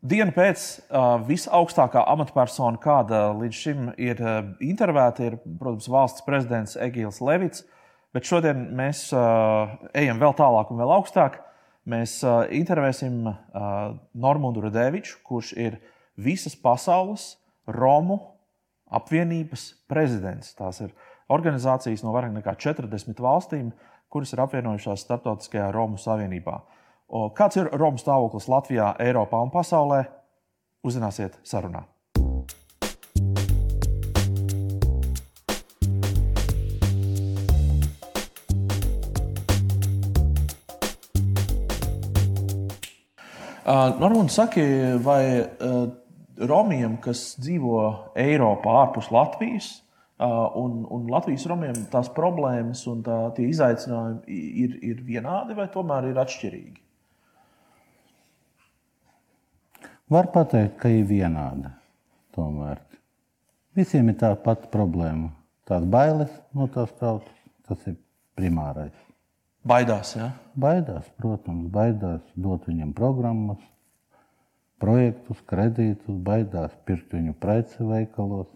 Dienu 0.00 0.32
pēc 0.32 0.62
uh, 0.88 1.18
visaugstākā 1.28 2.06
amatpersona, 2.08 2.80
kāda 2.80 3.34
līdz 3.36 3.56
šim 3.56 3.90
ir 4.00 4.22
uh, 4.24 4.38
intervēta, 4.64 5.26
ir, 5.28 5.36
protams, 5.60 5.90
valsts 5.92 6.24
prezidents 6.24 6.78
Egīls 6.80 7.20
Levits. 7.20 7.66
Bet 8.16 8.24
šodien 8.24 8.70
mēs 8.78 9.10
uh, 9.12 9.74
ejam 9.92 10.22
vēl 10.22 10.32
tālāk 10.38 10.72
un 10.72 10.80
vēl 10.80 10.94
augstāk. 10.96 11.36
Mēs 11.84 12.16
uh, 12.24 12.46
intervēsim 12.48 13.28
uh, 13.28 13.36
Normundu 14.16 14.64
Radeviču, 14.64 15.20
kurš 15.26 15.52
ir 15.60 15.76
visas 16.16 16.56
pasaules 16.56 17.34
Romu 17.68 18.16
apvienības 18.88 19.68
prezidents. 19.90 20.56
Tās 20.56 20.80
ir 20.80 20.96
organizācijas 21.28 22.00
no 22.06 22.16
vairāk 22.16 22.32
nekā 22.40 22.56
40 22.56 23.20
valstīm, 23.20 23.68
kuras 24.08 24.32
ir 24.32 24.40
apvienojušās 24.48 25.04
Startautiskajā 25.04 25.68
Romu 25.76 26.00
Savienībā. 26.00 26.56
Uh, 26.56 26.79
Kāds 27.10 27.58
ir 27.58 27.66
Romu 27.74 27.98
stāvoklis 27.98 28.46
Latvijā, 28.46 28.92
Eiropā 29.02 29.40
un 29.42 29.50
pasaulē? 29.50 30.04
Uzzināsiet 30.86 31.40
sarunā. 31.42 31.82
Normāli 44.00 44.30
saki, 44.30 44.62
vai 45.02 45.22
uh, 45.42 45.90
Romiem, 46.46 46.96
kas 47.02 47.36
dzīvo 47.42 47.80
Eiropā, 48.18 48.76
ārpus 48.84 49.10
Latvijas, 49.14 49.68
un, 50.20 50.84
un 50.86 51.10
Latvijas 51.10 51.46
romiem 51.48 51.76
tās 51.92 52.10
problēmas 52.12 52.82
un 52.90 53.02
tā, 53.04 53.18
tie 53.36 53.48
izaicinājumi 53.50 54.38
ir, 54.64 54.78
ir 54.92 55.02
vienādi 55.06 55.56
vai 55.56 55.68
tomēr 55.72 56.10
ir 56.10 56.20
atšķirīgi? 56.20 56.89
Var 60.10 60.26
teikt, 60.34 60.78
ka 60.82 60.90
ir 60.90 61.04
vienāda. 61.06 61.76
Tomēr 62.34 62.80
visiem 63.78 64.08
ir 64.10 64.16
tā 64.18 64.32
pati 64.42 64.66
problēma. 64.72 65.30
Tās 65.70 65.84
bailes 65.86 66.32
no 66.56 66.66
tās 66.66 66.90
tautas, 66.98 67.36
tas 67.68 67.84
ir 67.86 67.94
primārais. 68.34 68.96
Baidās, 69.62 70.16
jā? 70.16 70.30
Baidās, 70.58 71.06
protams, 71.20 71.68
baidās 71.70 72.22
dot 72.34 72.66
viņiem 72.66 72.94
programmas, 72.96 73.60
projektus, 74.82 75.42
kredītus, 75.46 76.16
baidās 76.26 76.74
pirkt 76.88 77.12
viņu 77.14 77.36
preci 77.38 77.84
veikalos, 77.84 78.48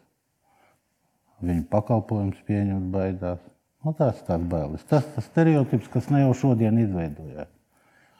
viņu 1.44 1.68
pakalpojumus 1.70 2.40
pieņemt, 2.48 2.88
baidās. 2.94 3.42
Nu, 3.84 3.92
tās 3.92 4.22
ir 4.22 4.26
tās 4.30 4.48
bailes. 4.48 4.86
Tas 4.88 5.06
ir 5.12 5.26
stereotips, 5.28 5.90
kas 5.92 6.08
ne 6.10 6.24
jau 6.24 6.32
šodien 6.40 6.80
izveidojās. 6.82 7.52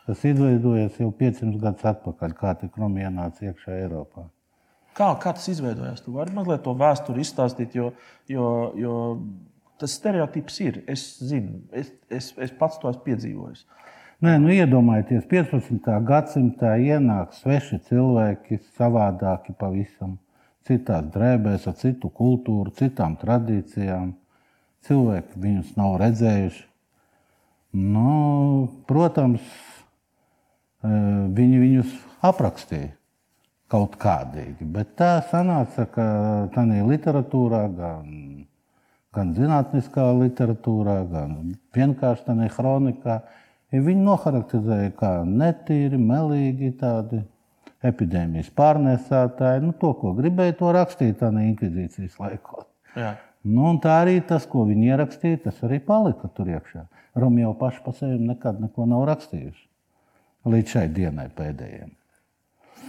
Tas 0.04 0.24
izveidojās 0.28 0.98
jau 1.00 1.08
500 1.16 1.60
gadus 1.62 1.86
atpakaļ, 1.94 2.34
kā 2.36 2.52
tik 2.60 2.76
Romi 2.80 3.04
ienāca 3.06 3.46
iekšā 3.48 3.78
Eiropā. 3.86 4.26
Kā, 4.94 5.08
kā 5.18 5.32
tas 5.34 5.46
izveidojās? 5.50 6.04
Jūs 6.04 6.14
varat 6.14 6.36
mazliet 6.36 6.62
to 6.66 6.74
vēsturi 6.78 7.24
izstāstīt, 7.24 7.72
jo, 7.74 7.88
jo, 8.30 8.48
jo 8.78 8.98
tas 9.80 9.96
stereotips 9.98 10.60
ir. 10.62 10.82
Es 10.90 11.06
zinu, 11.24 11.62
es, 11.72 11.90
es, 12.12 12.30
es 12.38 12.52
pats 12.58 12.78
to 12.82 12.92
esmu 12.92 13.02
piedzīvojis. 13.08 13.64
Nē, 14.24 14.36
nu 14.40 14.52
iedomājieties, 14.54 15.24
15. 15.28 15.88
gadsimtā 16.06 16.76
ienāk 16.80 17.34
sveši 17.36 17.80
cilvēki, 17.88 18.60
savādāki 18.78 19.56
pavisam, 19.58 20.14
citās 20.64 21.08
drēbēs, 21.16 21.66
ar 21.68 21.74
citu 21.80 22.12
kultūru, 22.14 22.72
citām 22.78 23.18
tradīcijām. 23.20 24.14
Cilvēki 24.84 25.40
viņus 25.40 25.74
nav 25.80 25.98
redzējuši. 26.04 26.64
Nu, 27.74 28.68
protams, 28.86 29.42
viņi 30.84 31.60
viņus 31.60 31.94
aprakstīja 32.24 32.92
kaut 33.72 33.96
kādīgi. 34.00 34.66
Bet 34.70 34.94
tā 34.98 35.18
sanāca, 35.30 35.86
ka 35.90 36.06
tādā 36.54 36.82
literatūrā, 36.86 37.62
gan, 37.74 38.06
gan 39.16 39.32
zinātniskā 39.36 40.10
literatūrā, 40.20 40.98
gan 41.10 41.54
vienkārši 41.74 42.28
tādā 42.28 42.50
kronikā, 42.54 43.22
viņi 43.74 44.06
noharakterizēja 44.06 44.92
kā 44.98 45.14
netīri, 45.26 45.98
melīgi 45.98 46.74
tādi 46.78 47.24
epidēmijas 47.84 48.52
pārnēsātāji. 48.56 49.64
Nu, 49.64 49.74
to, 49.80 49.92
ko 49.98 50.14
gribēja, 50.16 50.58
to 50.60 50.72
rakstīt 50.76 51.18
tādā 51.20 51.42
inkvizīcijas 51.48 52.20
laikos. 52.20 52.68
Nu, 53.44 53.74
tā 53.82 53.98
arī 54.04 54.20
tas, 54.24 54.46
ko 54.48 54.62
viņi 54.68 54.92
ierakstīja, 54.92 55.42
tas 55.48 55.58
arī 55.66 55.82
palika 55.84 56.30
tur 56.36 56.48
iekšā. 56.48 56.86
Romi 57.20 57.42
jau 57.42 57.52
paši 57.58 57.82
par 57.84 57.96
sevi 57.98 58.16
nekad 58.22 58.62
neko 58.62 58.86
nav 58.88 59.04
rakstījuši 59.10 59.64
līdz 60.48 60.74
šai 60.76 60.88
dienai 60.94 61.28
pēdējiem. 61.34 61.92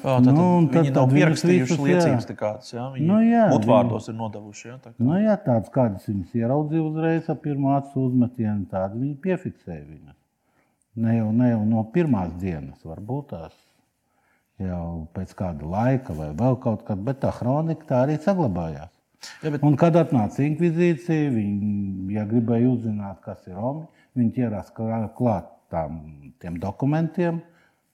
Jā, 0.06 0.20
tad, 0.22 0.28
nu, 0.28 0.46
tad, 0.70 0.76
viņi 0.76 0.92
tad, 0.92 0.98
nav 1.00 1.14
pierakstījuši 1.16 1.78
liecības 1.82 2.28
tādas, 2.30 2.68
jā, 2.76 2.84
viņi 2.94 3.08
nu, 3.10 3.20
jā, 3.26 3.46
mutvārdos 3.50 4.10
ir 4.12 4.18
nodevuši. 4.20 4.68
Jā, 4.68 4.76
tā 4.84 4.92
kā. 4.92 4.98
nu, 5.02 5.16
jā, 5.18 5.38
tādas, 5.42 5.72
kādas 5.74 6.10
viņas 6.10 6.36
ieraudzīja 6.38 6.84
uzreiz 6.86 7.30
ar 7.32 7.40
pirmā 7.42 7.80
acu 7.80 8.04
uzmetienu, 8.10 8.68
tādu 8.70 9.02
viņi 9.02 9.16
piefiksēja 9.24 9.82
viņas. 9.82 10.18
Ne 11.06 11.16
jau, 11.18 11.32
ne 11.36 11.50
jau 11.50 11.64
no 11.68 11.82
pirmās 11.96 12.36
dienas, 12.40 12.84
varbūt 12.86 13.32
tās 13.34 13.56
jau 14.62 15.08
pēc 15.16 15.34
kāda 15.36 15.72
laika 15.74 16.14
vai 16.16 16.30
vēl 16.38 16.60
kaut 16.64 16.86
kad, 16.88 17.02
bet 17.08 17.24
tā 17.24 17.34
kronika 17.36 17.90
tā 17.90 18.04
arī 18.06 18.20
saglabājās. 18.22 18.94
Ja, 19.42 19.50
bet... 19.50 19.64
Un 19.66 19.76
kad 19.80 19.98
atnāca 19.98 20.44
inkvizīcija, 20.46 21.34
viņi, 21.34 22.14
ja 22.14 22.28
gribēja 22.30 22.70
uzzināt, 22.70 23.24
kas 23.26 23.42
ir 23.50 23.58
Romi, 23.58 23.88
viņi 24.20 24.32
ķērās 24.38 24.72
klāt 25.18 25.50
tām, 25.74 26.00
tiem 26.42 26.58
dokumentiem, 26.62 27.40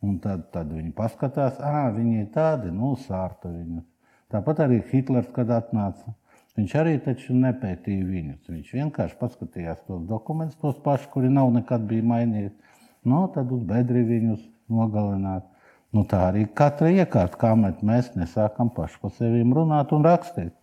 un 0.05 0.17
tad, 0.23 0.47
tad 0.53 0.71
viņi 0.73 0.93
paskatās, 0.97 1.59
ah, 1.61 1.89
viņi 1.93 2.23
ir 2.23 2.29
tādi, 2.33 2.71
nu, 2.73 2.93
sārta 2.99 3.51
viņus. 3.51 3.85
Tāpat 4.31 4.63
arī 4.65 4.79
Hitlers, 4.91 5.29
kad 5.35 5.51
atnāca, 5.51 6.13
viņš 6.57 6.75
arī 6.79 6.95
taču 7.03 7.35
nepētīja 7.35 8.07
viņus. 8.07 8.51
Viņš 8.51 8.73
vienkārši 8.77 9.17
paskatījās 9.19 9.83
tos 9.87 10.05
dokumentus, 10.07 10.59
tos 10.61 10.79
pašus, 10.85 11.09
kuri 11.13 11.31
nav 11.31 11.51
nekad 11.55 11.83
bija 11.89 12.07
mainīti. 12.13 12.55
Nu, 13.03 13.25
tad 13.33 13.51
uz 13.51 13.65
bedri 13.67 14.05
viņus 14.07 14.45
nogalināt. 14.71 15.47
Nu, 15.91 16.05
tā 16.07 16.21
arī 16.29 16.45
katra 16.55 16.87
iekārta, 16.93 17.35
kā 17.41 17.51
mēs 17.59 18.13
nesākam 18.15 18.69
paši 18.71 19.01
par 19.01 19.11
sevi 19.17 19.43
runāt 19.43 19.91
un 19.91 20.05
rakstīt 20.07 20.53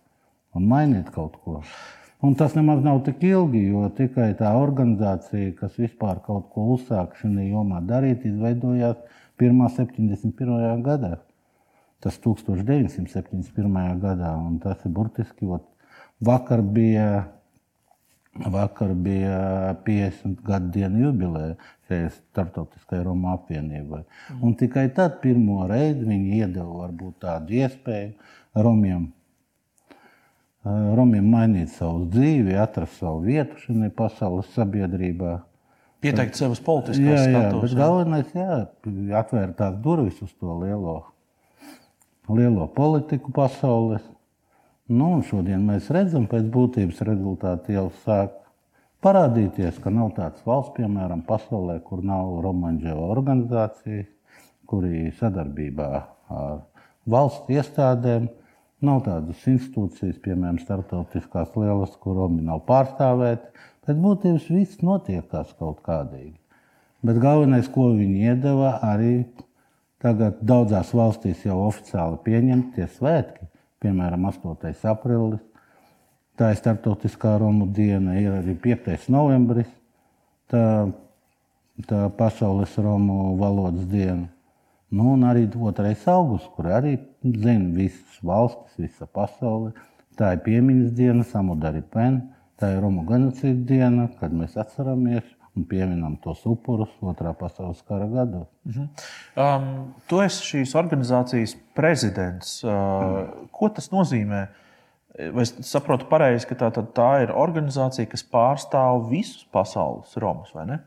un 0.57 0.65
mainīt 0.71 1.11
kaut 1.13 1.37
ko. 1.43 1.59
Un 2.19 2.33
tas 2.35 2.51
nemaz 2.55 2.81
nav 2.83 2.97
tik 3.05 3.21
ilgi, 3.23 3.61
jo 3.71 3.85
tikai 3.95 4.33
tā 4.39 4.49
organizācija, 4.59 5.53
kas 5.55 5.77
vispār 5.79 6.19
kaut 6.25 6.49
ko 6.51 6.65
uzsāka 6.73 7.15
šajā 7.21 7.45
jomā 7.47 7.79
darīt, 7.87 8.25
izveidojās 8.27 8.97
171. 9.39 10.83
gadā. 10.83 11.13
Tas 12.03 12.19
1971. 12.19 13.99
gadā, 14.03 14.33
un 14.35 14.57
tas 14.59 14.83
ir 14.83 14.91
burtiski, 14.95 15.47
ot, 15.47 15.63
vakar 16.19 16.61
bija, 16.75 17.29
vakar 18.35 18.91
bija 19.07 19.39
50 19.87 20.43
gadu 20.47 20.73
dienu 20.75 21.05
jubileja 21.05 21.55
šajai 21.87 22.09
starptautiskajai 22.17 23.05
Roma 23.07 23.37
apvienībai. 23.37 24.01
Mm. 24.03 24.43
Un 24.43 24.59
tikai 24.59 24.89
tad 24.95 25.21
pirmo 25.23 25.61
reizi 25.71 26.03
viņi 26.03 26.41
iedeva 26.41 26.83
varbūt 26.83 27.23
tādu 27.23 27.55
iespēju 27.63 28.11
Romiem 28.59 29.07
Romiem 30.67 31.23
mainīt 31.31 31.71
savu 31.71 32.03
dzīvi, 32.11 32.57
atrast 32.59 32.99
savu 32.99 33.21
vietu 33.23 33.55
šajā 33.61 33.91
pasaules 33.95 34.49
sabiedrībā. 34.57 35.37
Pieteikt 36.03 36.35
savas 36.35 36.59
status. 36.59 36.99
Bet 37.63 37.75
galvenais 37.79 38.33
ir 38.35 39.15
atvērt 39.15 39.55
tās 39.59 39.77
durvis 39.83 40.19
uz 40.23 40.33
to 40.35 40.57
lielo, 40.59 40.97
lielo 42.27 42.67
politiku 42.75 43.31
pasaules. 43.35 44.03
Nu, 44.89 45.21
šodien 45.23 45.63
mēs 45.67 45.87
redzam, 45.93 46.25
pēc 46.27 46.47
būtības 46.51 47.03
rezultāti 47.07 47.75
jau 47.75 47.87
sāk 48.03 48.35
parādīties, 49.05 49.77
ka 49.79 49.93
nav 49.93 50.11
tādas 50.17 50.43
valsts, 50.47 50.73
piemēram, 50.75 51.21
pasaulē, 51.27 51.77
kur 51.85 52.01
nav 52.03 52.39
romanģēva 52.43 53.09
organizācija, 53.15 54.07
kuri 54.67 55.11
sadarbībā 55.19 55.89
ar 56.35 56.63
valsts 57.09 57.53
iestādēm 57.53 58.27
Nav 58.85 59.01
tādas 59.03 59.41
institūcijas, 59.51 60.21
piemēram, 60.23 60.59
starptautiskās 60.63 61.51
lielas, 61.59 61.97
kur 61.99 62.15
Romi 62.15 62.45
nav 62.45 62.61
pārstāvēti. 62.67 63.49
Pēc 63.83 63.99
būtības 63.99 64.45
viss 64.53 64.83
notiekās 64.85 65.51
kaut 65.59 65.81
kādīgi. 65.83 66.37
Bet 67.03 67.19
galvenais, 67.19 67.67
ko 67.71 67.89
viņi 67.95 68.29
iedeva, 68.31 68.77
arī 68.83 69.25
tagad 69.99 70.39
daudzās 70.47 70.93
valstīs 70.95 71.43
jau 71.43 71.57
oficiāli 71.65 72.21
pieņemtie 72.23 72.87
svētki, 72.95 73.49
piemēram, 73.83 74.29
8. 74.31 74.71
aprīlis. 74.93 75.43
Tā 76.39 76.53
ir 76.53 76.59
starptautiskā 76.61 77.35
Romu 77.41 77.67
diena, 77.75 78.15
ir 78.15 78.31
arī 78.37 78.55
5. 78.63 79.09
novembris, 79.11 79.67
tā, 80.47 80.63
tā 81.87 82.05
pasaules 82.15 82.79
Romu 82.79 83.35
valodas 83.39 83.87
diena. 83.91 84.29
Nu, 84.89 85.13
un 85.13 85.25
arī 85.29 85.45
2. 85.53 85.93
augusts, 86.09 86.49
kur 86.55 86.71
arī 86.73 86.95
zina 87.21 87.69
visas 87.75 88.19
valstis, 88.25 88.77
visa 88.81 89.05
pasaule. 89.05 89.73
Tā 90.17 90.33
ir 90.35 90.41
piemiņas 90.45 90.95
diena, 90.97 91.23
samudari 91.23 91.83
pen, 91.93 92.23
tā 92.59 92.73
ir 92.73 92.81
Romu 92.83 93.05
genocīda 93.07 93.67
diena, 93.69 94.07
kad 94.19 94.33
mēs 94.35 94.57
atceramies 94.59 95.27
un 95.55 95.65
pieminam 95.69 96.17
tos 96.23 96.41
upurus 96.49 96.91
otrā 97.05 97.33
pasaules 97.37 97.81
kara 97.87 98.07
gados. 98.09 98.47
Uh 98.65 98.75
-huh. 98.75 98.87
um, 99.45 99.93
tu 100.07 100.21
esi 100.21 100.43
šīs 100.43 100.75
organizācijas 100.75 101.55
prezidents. 101.75 102.63
Uh, 102.63 103.29
ko 103.51 103.69
tas 103.69 103.91
nozīmē? 103.91 104.47
Vai 105.33 105.41
es 105.41 105.55
saprotu 105.67 106.05
pareizi, 106.05 106.47
ka 106.47 106.55
tā, 106.55 106.83
tā 106.95 107.23
ir 107.23 107.31
organizācija, 107.31 108.07
kas 108.07 108.23
pārstāv 108.23 109.09
visus 109.09 109.47
pasaules 109.51 110.15
romus, 110.17 110.53
vai 110.53 110.65
ne? 110.65 110.79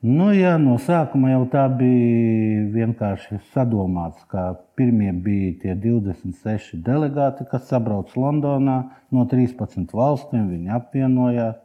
Nu, 0.00 0.30
jā, 0.32 0.54
no 0.56 0.78
sākuma 0.80 1.28
jau 1.28 1.42
tā 1.52 1.66
bija 1.76 2.62
vienkārši 2.72 3.36
sadomāts, 3.52 4.22
ka 4.32 4.54
pirmie 4.72 5.10
bija 5.12 5.50
tie 5.60 5.74
26 5.76 6.78
delegāti, 6.86 7.44
kas 7.50 7.66
sabrauc 7.68 8.14
Londonā 8.16 8.78
no 9.12 9.26
13 9.28 9.92
valstīm. 9.92 10.46
Viņi 10.54 10.72
apvienojās. 10.78 11.58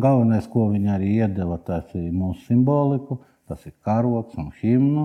Galvenais, 0.00 0.46
ko 0.48 0.70
viņi 0.70 0.88
arī 0.88 1.10
iedeva, 1.18 1.58
tas 1.60 1.90
ir 1.92 2.06
mūsu 2.16 2.46
simboliku, 2.46 3.18
tas 3.44 3.60
ir 3.68 3.74
karoks 3.84 4.40
un 4.40 4.48
himnu. 4.62 5.04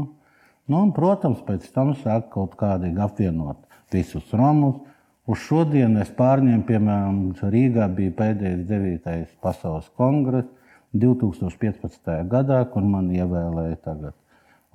Nu, 0.72 0.80
un, 0.80 0.94
protams, 0.96 1.42
pēc 1.44 1.68
tam 1.76 1.92
sāk 2.00 2.30
kaut 2.32 2.56
kādīgi 2.56 3.04
apvienot 3.04 3.66
visus 3.92 4.32
romus. 4.32 4.80
Uz 5.28 5.44
šodienu 5.44 6.00
es 6.06 6.16
pārņēmu, 6.16 6.64
piemēram, 6.72 7.20
Rīgā 7.52 7.90
bija 8.00 8.16
pēdējais 8.16 8.64
9. 8.72 9.36
pasaules 9.44 9.92
kongress 10.00 10.56
2015. 11.02 12.14
gadā, 12.32 12.62
kur 12.72 12.86
man 12.86 13.10
ievēlēja 13.14 13.78
tagad 13.86 14.16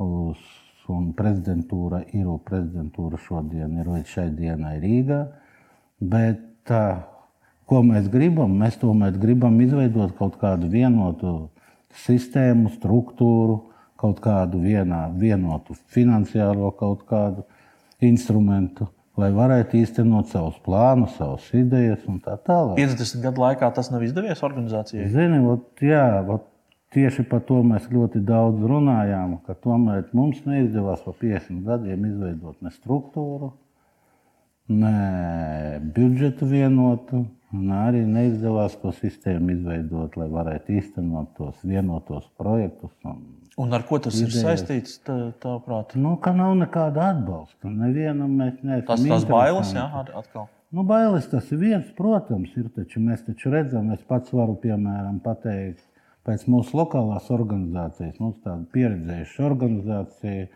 uz, 0.02 0.38
un 0.92 1.12
prezidentūra 1.16 2.02
ir, 2.12 2.28
prezidentūra 2.46 3.20
šodien 3.22 3.78
ir 3.80 3.90
līdz 3.92 4.14
šai 4.16 4.28
dienai 4.36 4.76
Rīgā. 4.82 5.20
Bet 6.02 6.72
ko 7.70 7.82
mēs 7.86 8.08
gribam, 8.12 8.56
mēs 8.60 8.78
tomēr 8.80 9.18
gribam 9.20 9.60
izveidot 9.62 10.16
kaut 10.18 10.38
kādu 10.40 10.70
vienotu 10.72 11.50
sistēmu, 12.04 12.72
struktūru, 12.76 13.60
kaut 14.00 14.18
kādu 14.24 14.58
vienā, 14.62 15.04
vienotu 15.14 15.76
finansiālo 15.94 16.72
kaut 16.78 17.04
kādu 17.06 17.46
instrumentu 18.02 18.88
lai 19.20 19.28
varētu 19.34 19.76
īstenot 19.82 20.30
savus 20.32 20.56
plānus, 20.64 21.16
savas 21.18 21.48
idejas 21.56 22.04
un 22.08 22.20
tā 22.24 22.38
tālāk. 22.46 22.78
50 22.78 23.24
gadu 23.24 23.44
laikā 23.44 23.68
tas 23.76 23.90
nav 23.92 24.04
izdevies 24.06 24.40
organizācijai. 24.46 25.08
Zini, 25.12 25.42
ot, 25.52 25.66
jā, 25.84 26.06
ot, 26.32 26.46
tieši 26.96 27.26
par 27.28 27.44
to 27.48 27.60
mēs 27.66 27.90
ļoti 27.92 28.22
daudz 28.28 28.64
runājām, 28.72 29.36
ka 29.46 29.56
tomēr 29.58 30.06
mums 30.16 30.40
neizdevās 30.48 31.04
pa 31.04 31.12
50 31.20 31.60
gadiem 31.68 32.08
izveidot 32.08 32.64
ne 32.64 32.72
struktūru, 32.72 33.52
ne 34.72 34.96
budžetu 35.94 36.48
vienotu. 36.48 37.26
Un 37.52 37.68
arī 37.76 37.98
neizdevās 38.08 38.78
to 38.80 38.88
sistēmu 38.96 39.52
izveidot, 39.52 40.14
lai 40.16 40.24
varētu 40.32 40.72
īstenot 40.78 41.34
tos 41.36 41.58
vienotos 41.68 42.24
projektus 42.40 42.94
un 43.04 43.18
Un 43.60 43.72
ar 43.72 43.84
ko 43.84 43.98
tas 44.00 44.16
idejas. 44.16 44.38
ir 44.38 44.46
saistīts? 44.46 44.96
Tavuprāt, 45.04 45.92
nu, 46.00 46.14
ka 46.24 46.32
nav 46.36 46.54
nekāda 46.56 47.10
atbalsta. 47.12 47.68
Nevienam 47.68 48.32
mēs 48.40 48.62
neesam. 48.64 48.86
Tas 48.88 49.04
ir 49.04 49.28
bailes, 49.28 49.72
jā, 49.76 49.84
atkal. 50.22 50.48
Nu, 50.72 50.86
bailes 50.88 51.28
tas 51.28 51.50
ir 51.52 51.60
viens, 51.60 51.90
protams, 51.98 52.54
ir. 52.56 52.70
Taču 52.72 53.02
mēs 53.04 53.26
taču 53.26 53.52
redzam, 53.52 53.90
es 53.92 54.00
pats 54.08 54.32
varu, 54.32 54.56
piemēram, 54.62 55.20
pateikt, 55.24 55.84
pēc 56.24 56.46
mūsu 56.48 56.78
lokālās 56.80 57.28
organizācijas, 57.34 58.16
mums 58.22 58.40
tāda 58.40 58.64
pieredzējuša 58.72 59.46
organizācija. 59.50 60.48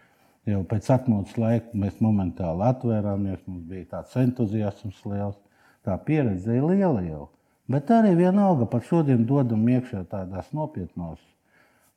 Jau 0.46 0.60
pēc 0.70 0.88
atmodas 0.94 1.34
laika 1.42 1.74
mēs 1.74 1.96
momentāli 1.98 2.62
atvērāmies, 2.68 3.40
mums 3.50 3.64
bija 3.66 3.90
tāds 3.96 4.14
entuziasms 4.20 5.00
liels, 5.10 5.40
tā 5.84 5.98
pieredze 6.06 6.54
ir 6.54 6.68
liela 6.70 7.02
jau. 7.02 7.24
Bet 7.66 7.90
arī 7.90 8.14
vienalga 8.14 8.68
par 8.70 8.86
šodien 8.86 9.26
dodam 9.26 9.66
iekšā 9.66 10.04
tādās 10.06 10.52
nopietnās 10.54 11.18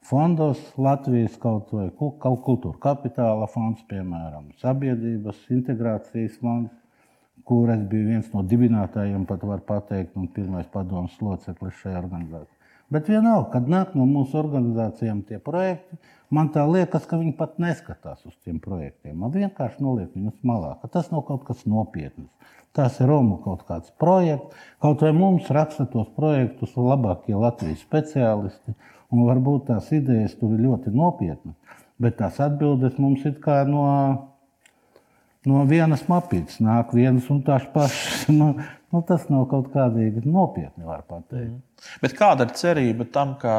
fondos 0.06 0.62
Latvijas 0.78 1.38
kaut 1.42 1.74
vai 1.76 1.90
kaut 1.98 2.44
kultūra 2.46 2.80
kapitāla 2.84 3.48
fonds, 3.52 3.82
piemēram, 3.90 4.52
sabiedrības 4.62 5.42
integrācijas 5.56 6.38
fonds, 6.44 6.74
kur 7.50 7.72
es 7.74 7.82
biju 7.90 8.12
viens 8.14 8.30
no 8.34 8.44
dibinātājiem, 8.46 9.26
pat 9.30 9.44
var 9.48 9.66
pateikt, 9.66 10.16
un 10.20 10.30
pirmais 10.34 10.70
padomus 10.70 11.18
loceklis 11.24 11.78
šajā 11.82 12.02
organizācijā. 12.04 12.56
Bet 12.90 13.10
vienalga, 13.10 13.52
kad 13.54 13.68
nāk 13.70 13.94
no 13.98 14.08
mūsu 14.10 14.38
organizācijām 14.40 15.22
tie 15.28 15.38
projekti, 15.46 15.98
man 16.34 16.50
tā 16.54 16.64
liekas, 16.66 17.06
ka 17.10 17.20
viņi 17.22 17.36
pat 17.38 17.60
neskatās 17.62 18.24
uz 18.26 18.34
tiem 18.42 18.58
projektiem. 18.64 19.14
Man 19.22 19.34
vienkārši 19.34 19.84
noliek 19.86 20.16
viņus 20.16 20.40
malā, 20.46 20.72
ka 20.82 20.90
tas 20.96 21.12
nav 21.14 21.22
kaut 21.28 21.46
kas 21.46 21.68
nopietns. 21.70 22.32
Tas 22.74 22.98
ir 23.02 23.10
Romu 23.10 23.38
kaut 23.44 23.62
kāds 23.70 23.94
projekts, 24.02 24.58
kaut 24.82 25.06
vai 25.06 25.12
mums 25.14 25.50
raksta 25.54 25.86
tos 25.90 26.10
projektus 26.18 26.74
labākie 26.78 27.38
Latvijas 27.38 27.86
speciālisti. 27.86 28.74
Un 29.10 29.26
varbūt 29.26 29.70
tās 29.72 29.90
idejas 29.96 30.36
tur 30.38 30.54
ir 30.54 30.66
ļoti 30.68 30.94
nopietnas, 30.94 31.78
bet 32.02 32.20
tās 32.20 32.38
atbildes 32.46 33.00
mums 33.02 33.24
ir 33.26 33.40
kā 33.42 33.64
no, 33.66 33.86
no 35.50 35.64
vienas 35.70 36.06
mapītes. 36.12 36.60
Nāk 36.62 36.94
vienas 36.94 37.30
un 37.34 37.42
tās 37.46 37.66
pašas. 37.74 38.28
Nu, 38.40 38.52
nu, 38.94 39.02
tas 39.06 39.26
nav 39.34 39.48
kaut 39.50 39.72
kādīgi 39.74 40.22
nopietni, 40.26 40.86
var 40.86 41.02
pateikt. 41.10 41.56
Mm. 41.56 41.96
Bet 42.04 42.14
kāda 42.18 42.46
ir 42.46 42.54
cerība 42.58 43.08
tam, 43.10 43.34
ka 43.42 43.54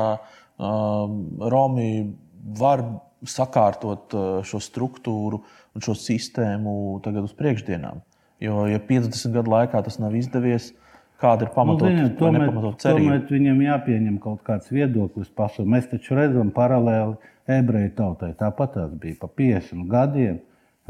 um, 0.58 1.16
Romi 1.50 1.90
var 2.58 2.84
sakārtot 3.26 4.14
uh, 4.14 4.28
šo 4.46 4.60
struktūru 4.62 5.42
un 5.74 5.84
šo 5.84 5.96
sistēmu 5.98 7.00
tagad 7.04 7.26
uz 7.26 7.34
priekšdienām? 7.38 8.00
Jo, 8.40 8.64
ja 8.70 8.80
50 8.80 9.34
gadu 9.34 9.52
laikā 9.52 9.82
tas 9.84 9.98
nav 10.00 10.14
izdevies, 10.16 10.70
Kāda 11.20 11.44
ir 11.44 11.50
pamatot, 11.52 11.90
nu, 11.92 12.06
tomēr, 12.16 12.52
tomēr 12.80 13.24
viņam 13.28 13.58
jāpieņem 13.60 14.14
kaut 14.24 14.40
kāds 14.46 14.70
viedoklis 14.72 15.28
pašam. 15.36 15.68
Mēs 15.68 15.90
taču 15.90 16.16
redzam 16.16 16.48
paralēli 16.56 17.18
ebreju 17.58 17.90
tautai. 17.98 18.30
Tāpat 18.38 18.72
tās 18.78 18.94
bija 19.02 19.18
pa 19.20 19.28
50 19.40 19.84
gadiem. 19.90 20.38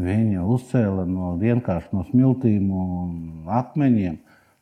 Viņa 0.01 0.45
uzcēla 0.55 1.05
no 1.11 1.35
vienkārši 1.41 1.91
no 1.97 2.05
smiltīm 2.13 2.71
un 2.71 3.51
akmeņiem. 3.59 4.21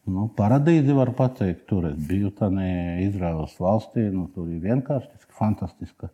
Nu, 0.08 0.30
paradīze 0.38 0.96
var 0.96 1.12
teikt, 1.36 1.66
tur 1.68 1.90
es 1.90 1.98
biju 2.08 2.32
Izraels 3.04 3.58
valstī. 3.60 4.08
Nu, 4.08 4.30
tur 4.34 4.48
ir 4.48 4.64
vienkārši 4.64 5.28
fantastiska 5.36 6.08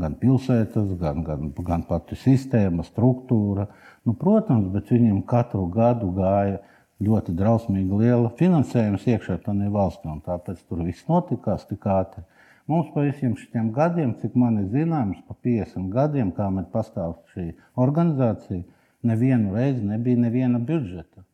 gan 0.00 0.16
pilsētas, 0.18 0.96
gan, 0.98 1.22
gan, 1.26 1.52
gan 1.52 1.84
pati 1.86 2.16
sistēma, 2.18 2.82
struktūra. 2.88 3.68
Nu, 4.04 4.14
protams, 4.14 4.72
bet 4.72 4.90
viņiem 4.90 5.22
katru 5.28 5.66
gadu 5.68 6.10
gāja 6.16 6.62
ļoti 7.04 7.34
drausmīgi 7.38 7.98
liela 8.00 8.30
finansējuma 8.38 9.00
iekšā 9.14 9.38
tam 9.44 9.60
valstīm. 9.74 10.22
Tāpēc 10.24 10.62
tur 10.68 10.84
viss 10.86 11.06
notikās 11.10 11.66
tik 11.68 11.86
ātri. 11.90 12.24
Mums 12.70 12.88
pa 12.94 13.04
visiem 13.04 13.34
šiem 13.36 13.70
gadiem, 13.76 14.14
cik 14.20 14.36
man 14.40 14.62
ir 14.62 14.70
zināms, 14.72 15.20
pa 15.28 15.36
50 15.44 15.90
gadiem, 15.92 16.32
kā 16.32 16.48
mēs 16.48 16.70
pastāv 16.72 17.18
šī 17.34 17.50
organizācija, 17.86 18.64
nevienu 19.04 19.52
reizi 19.52 19.84
nebija 19.84 20.22
neviena 20.22 20.58
budžeta. 20.58 21.26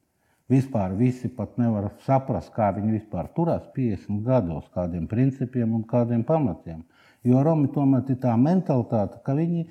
Vispār 0.50 0.96
visi 0.98 1.28
pat 1.30 1.54
nevar 1.62 1.92
saprast, 2.02 2.50
kā 2.56 2.72
viņi 2.74 2.96
vispār 2.96 3.28
turās 3.36 3.68
50 3.76 4.24
gados, 4.26 4.64
kādiem 4.74 5.06
principiem 5.06 5.76
un 5.78 5.84
kādiem 5.86 6.24
pamatiem. 6.26 6.82
Jo 7.22 7.44
Romi 7.46 7.70
tomēr 7.70 8.10
ir 8.10 8.18
tā 8.18 8.34
mentalitāte, 8.34 9.20
ka 9.22 9.36
viņi 9.38 9.60
ir 9.62 9.70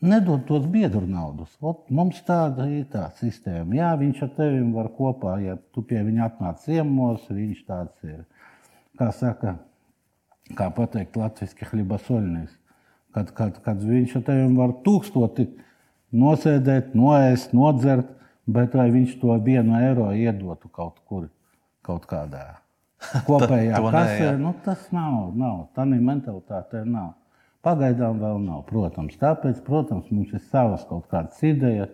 nedod 0.00 0.44
tos 0.48 0.66
biedru 0.66 1.04
naudus. 1.06 1.52
Ot, 1.60 1.86
mums 1.92 2.20
tāda 2.26 2.66
ir 2.72 2.86
tā 2.92 3.06
sistēma. 3.20 3.76
Jā, 3.76 3.90
viņš 4.00 4.22
ar 4.26 4.30
tevi 4.36 4.62
var 4.74 4.90
kopā, 4.96 5.36
ja 5.44 5.56
tu 5.74 5.84
pie 5.86 6.00
viņa 6.06 6.28
atnāc 6.28 6.62
ciemos, 6.64 7.26
viņš 7.28 7.64
tāds 7.68 8.06
ir. 8.08 8.22
Kā 9.00 9.10
saka, 9.16 9.56
kā 10.56 10.70
pateikt, 10.76 11.18
latviešu 11.20 11.70
hlibasoļnieks. 11.72 12.56
Kad, 13.16 13.32
kad, 13.34 13.56
kad 13.64 13.82
viņš 13.82 14.16
ar 14.20 14.24
tevi 14.28 14.48
var 14.54 14.76
tūkstoti 14.86 15.48
nosēdēt, 16.14 16.94
noēst, 16.98 17.54
nodzert, 17.56 18.10
bet 18.50 18.74
vai 18.78 18.88
viņš 18.94 19.16
to 19.22 19.36
vienu 19.44 19.78
eiro 19.78 20.10
iedotu 20.14 20.70
kaut 20.70 21.00
kur, 21.06 21.28
kaut 21.86 22.06
kādā 22.10 22.60
kopējā 23.28 23.80
kasē, 23.90 24.34
nu, 24.38 24.52
tas 24.64 24.90
nav. 24.94 25.32
nav. 25.38 25.64
Tā 25.74 25.86
mentalitāte 25.88 26.84
nav. 26.86 27.14
Pagaidām 27.66 28.20
vēl 28.22 28.38
nav, 28.40 28.62
protams. 28.70 29.18
Tāpēc, 29.20 29.58
protams, 29.66 30.08
mums 30.14 30.32
ir 30.32 30.40
savas 30.48 30.86
kaut 30.88 31.10
kādas 31.12 31.42
idejas. 31.44 31.92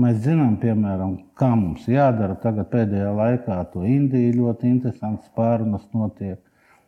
Mēs 0.00 0.22
zinām, 0.24 0.54
piemēram, 0.60 1.18
kā 1.36 1.50
mums 1.56 1.84
jādara. 1.88 2.36
Tagad 2.40 2.70
pēdējā 2.72 3.10
laikā 3.16 3.58
to 3.72 3.84
Indija 3.88 4.32
ļoti 4.36 4.70
interesants 4.72 5.28
pārunas 5.36 5.84
notiek. 5.96 6.40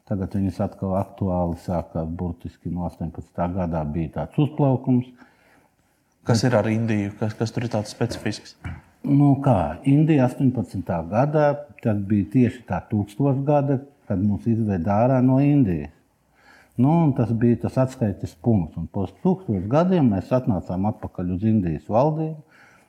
Tagad 0.09 0.39
viņas 0.39 0.61
atkal 0.65 0.95
aktuāli 0.97 1.61
sākās. 1.65 2.09
Burtiski 2.09 2.73
no 2.73 2.87
18. 2.89 3.49
gadā 3.59 3.85
bija 3.93 4.15
tāds 4.21 4.41
uzplaukums. 4.41 5.09
Kas 6.29 6.45
ir 6.49 6.57
ar 6.57 6.69
Indiju? 6.69 7.13
Kas, 7.21 7.37
kas 7.37 7.53
tur 7.53 7.69
ir 7.69 7.73
tāds 7.73 7.93
specifisks? 7.93 8.57
Nu, 9.05 9.35
kā 9.45 9.79
Indija 9.89 10.27
18. 10.29 10.81
gadā, 11.13 11.47
tad 11.85 12.01
bija 12.09 12.33
tieši 12.33 12.65
tā 12.69 12.81
tūkstošgada, 12.89 13.83
kad 14.09 14.25
mūs 14.25 14.49
izveda 14.49 14.97
ārā 15.05 15.21
no 15.25 15.39
Indijas. 15.45 15.93
Nu, 16.79 16.93
tas 17.17 17.33
bija 17.35 17.59
tas 17.65 17.79
atskaites 17.83 18.37
punkts. 18.45 18.79
Un 18.79 18.87
pēc 18.95 19.17
tūkstošiem 19.25 19.65
gadiem 19.71 20.13
mēs 20.15 20.31
atnācām 20.35 20.87
atpakaļ 20.93 21.33
uz 21.35 21.47
Indijas 21.51 21.89
valdību 21.91 22.39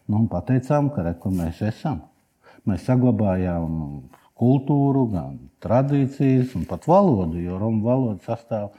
nu, 0.09 0.19
un 0.19 0.27
teicām, 0.45 0.91
ka 0.93 1.05
re, 1.07 1.15
mēs 1.37 1.63
esam. 1.65 2.03
Mēs 2.69 2.85
saglabājām 2.85 3.71
kultūru, 4.39 5.07
gan 5.13 5.39
tradīcijas, 5.63 6.53
un 6.59 6.67
pat 6.69 6.85
valodu, 6.89 7.39
jo 7.41 7.57
Romu 7.61 7.87
valoda 7.87 8.21
sastāv 8.25 8.69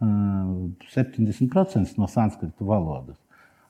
70% 0.00 2.00
no 2.00 2.08
sanskritu 2.10 2.66
valodas. 2.68 3.20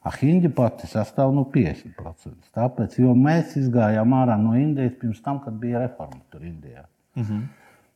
A 0.07 0.13
hindi 0.21 0.49
pati 0.49 0.87
sastāv 0.87 1.33
no 1.35 1.43
50%. 1.51 2.53
Tāpēc, 2.55 2.99
jo 3.03 3.15
mēs 3.19 3.57
izgājām 3.59 4.13
ārā 4.15 4.37
no 4.39 4.55
Indijas 4.59 4.95
pirms 5.01 5.23
tam, 5.23 5.41
kad 5.43 5.57
bija 5.61 5.83
reforma 5.83 6.21
tur 6.31 6.45
Indijā. 6.47 6.87
Uh 7.17 7.23
-huh. 7.23 7.43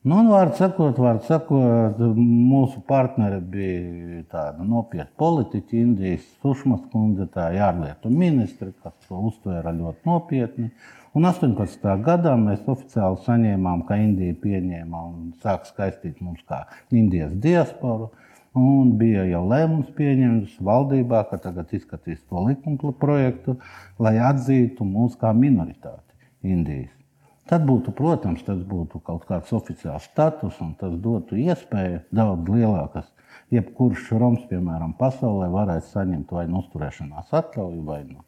Nu, 0.01 0.17
vārdu 0.25 0.57
sakot, 0.57 0.97
vārdu 0.97 1.27
sakot, 1.29 1.99
mūsu 2.17 2.79
partneri 2.89 3.37
bija 3.53 4.21
tāda 4.33 4.65
nopietna 4.65 5.13
politiķa, 5.21 5.75
Indijas 5.77 6.23
Sušmas 6.41 6.87
kundze, 6.89 7.27
tā 7.35 7.51
ārlietu 7.67 8.09
ministri, 8.09 8.71
kas 8.81 8.95
to 9.05 9.19
uztvēra 9.29 9.75
ļoti 9.77 10.09
nopietni. 10.09 10.71
Un 11.13 11.29
18. 11.29 11.85
gadā 12.07 12.33
mēs 12.41 12.63
oficiāli 12.65 13.21
saņēmām, 13.27 13.83
ka 13.85 13.99
Indija 14.01 14.39
pieņēma 14.41 15.03
un 15.11 15.35
sāk 15.43 15.69
skaistīt 15.69 16.23
mums 16.25 16.47
kā 16.49 16.63
Indijas 16.89 17.35
diasporu. 17.37 18.09
Un 18.57 18.95
bija 19.03 19.27
jau 19.29 19.43
lēmums 19.53 19.91
pieņemts 19.99 20.55
valdībā, 20.65 21.27
ka 21.29 21.43
tagad 21.45 21.77
izskatīs 21.77 22.25
to 22.25 22.47
likuma 22.47 22.97
projektu, 23.05 23.59
lai 24.01 24.17
atzītu 24.31 24.89
mūs 24.97 25.21
kā 25.21 25.35
minoritāti 25.37 26.57
Indijas. 26.57 27.00
Tad 27.51 27.65
būtu, 27.67 27.91
protams, 27.99 28.45
tas 28.47 28.61
būtu 28.63 29.01
kaut 29.03 29.25
kāds 29.27 29.51
oficiāls 29.57 30.07
status, 30.07 30.61
un 30.63 30.77
tas 30.79 30.95
dotu 31.03 31.35
iespēju 31.35 32.05
daudz 32.15 32.51
lielākas. 32.55 33.09
Jebkurš 33.51 34.13
roms, 34.23 34.45
piemēram, 34.51 34.95
pasaulē 34.99 35.49
varētu 35.51 35.91
saņemt 35.91 36.31
vai 36.37 36.47
nu 36.47 36.61
uzturēšanās 36.63 37.33
atļauju, 37.41 37.83
vai 37.87 38.05
nu 38.07 38.23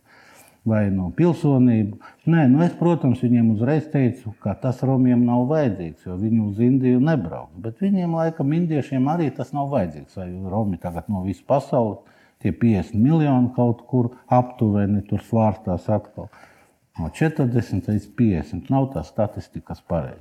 vai 0.68 0.82
no 0.94 1.08
pilsonību. 1.16 1.98
Nē, 2.30 2.44
nu 2.52 2.62
es, 2.66 2.74
protams, 2.78 3.22
viņiem 3.24 3.50
uzreiz 3.56 3.88
teicu, 3.90 4.32
ka 4.42 4.54
tas 4.62 4.82
romiem 4.86 5.24
nav 5.26 5.48
vajadzīgs, 5.50 6.06
jo 6.06 6.16
viņi 6.20 6.40
uz 6.44 6.60
Indiju 6.62 7.00
nebrauks. 7.02 7.58
Bet 7.64 7.82
viņiem, 7.82 8.14
laikam, 8.18 8.54
indiešiem 8.54 9.08
arī 9.10 9.30
tas 9.34 9.50
nav 9.56 9.72
vajadzīgs. 9.74 10.18
Vai 10.20 10.28
romi 10.52 10.78
tagad 10.82 11.10
no 11.10 11.24
visas 11.26 11.42
pasaules, 11.48 11.98
tie 12.42 12.54
50 12.54 12.98
miljoni 12.98 13.52
kaut 13.56 13.82
kur 13.90 14.12
aptuveni 14.30 15.02
tur 15.08 15.22
svārstās 15.26 15.90
atkal. 15.90 16.30
No 16.98 17.08
40 17.08 17.88
līdz 17.88 18.10
50 18.18 18.68
nav 18.72 18.90
tā 18.92 19.02
statistikas 19.06 19.80
pareizi. 19.88 20.20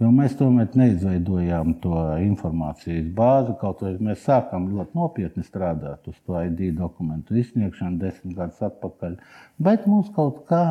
Jo 0.00 0.08
mēs 0.16 0.32
tomēr 0.38 0.70
neizveidojām 0.80 1.74
to 1.82 1.96
informācijas 2.24 3.10
bāzi. 3.16 3.52
Kaut 3.60 3.82
arī 3.84 3.98
mēs 4.06 4.22
sākām 4.24 4.70
ļoti 4.72 4.96
nopietni 4.96 5.44
strādāt 5.44 6.08
uz 6.08 6.16
to 6.24 6.38
ID 6.40 6.70
dokumentu 6.78 7.36
izsniegšanu 7.36 8.00
desmit 8.00 8.38
gadus 8.38 8.62
atpakaļ. 8.70 9.18
Bet 9.60 9.84
mums 9.90 10.08
kaut 10.16 10.46
kā, 10.48 10.62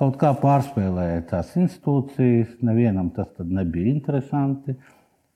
kaut 0.00 0.16
kā 0.22 0.32
pārspēlēja 0.40 1.26
tās 1.34 1.52
institūcijas. 1.60 2.56
Nevienam 2.64 3.12
tas 3.12 3.28
nebija 3.44 3.92
interesanti. 3.92 4.78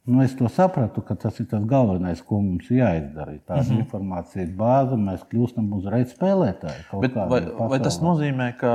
Nu, 0.05 0.21
es 0.21 0.35
to 0.37 0.49
sapratu, 0.53 1.01
ka 1.01 1.15
tas 1.17 1.39
ir 1.41 1.47
tas 1.49 1.63
galvenais, 1.65 2.21
ko 2.21 2.43
mums 2.45 2.67
jāizdara. 2.69 3.39
Tāda 3.41 3.63
uh 3.63 3.65
mhm. 3.65 3.73
-huh. 3.73 3.85
informācijas 3.85 4.51
bāze, 4.59 4.99
mēs 5.01 5.25
kļūstam 5.31 5.71
uzreiz 5.73 6.13
spēlētāji. 6.13 6.85
Vai, 7.31 7.41
vai 7.73 7.81
tas 7.81 8.01
nozīmē, 8.05 8.51
ka 8.61 8.75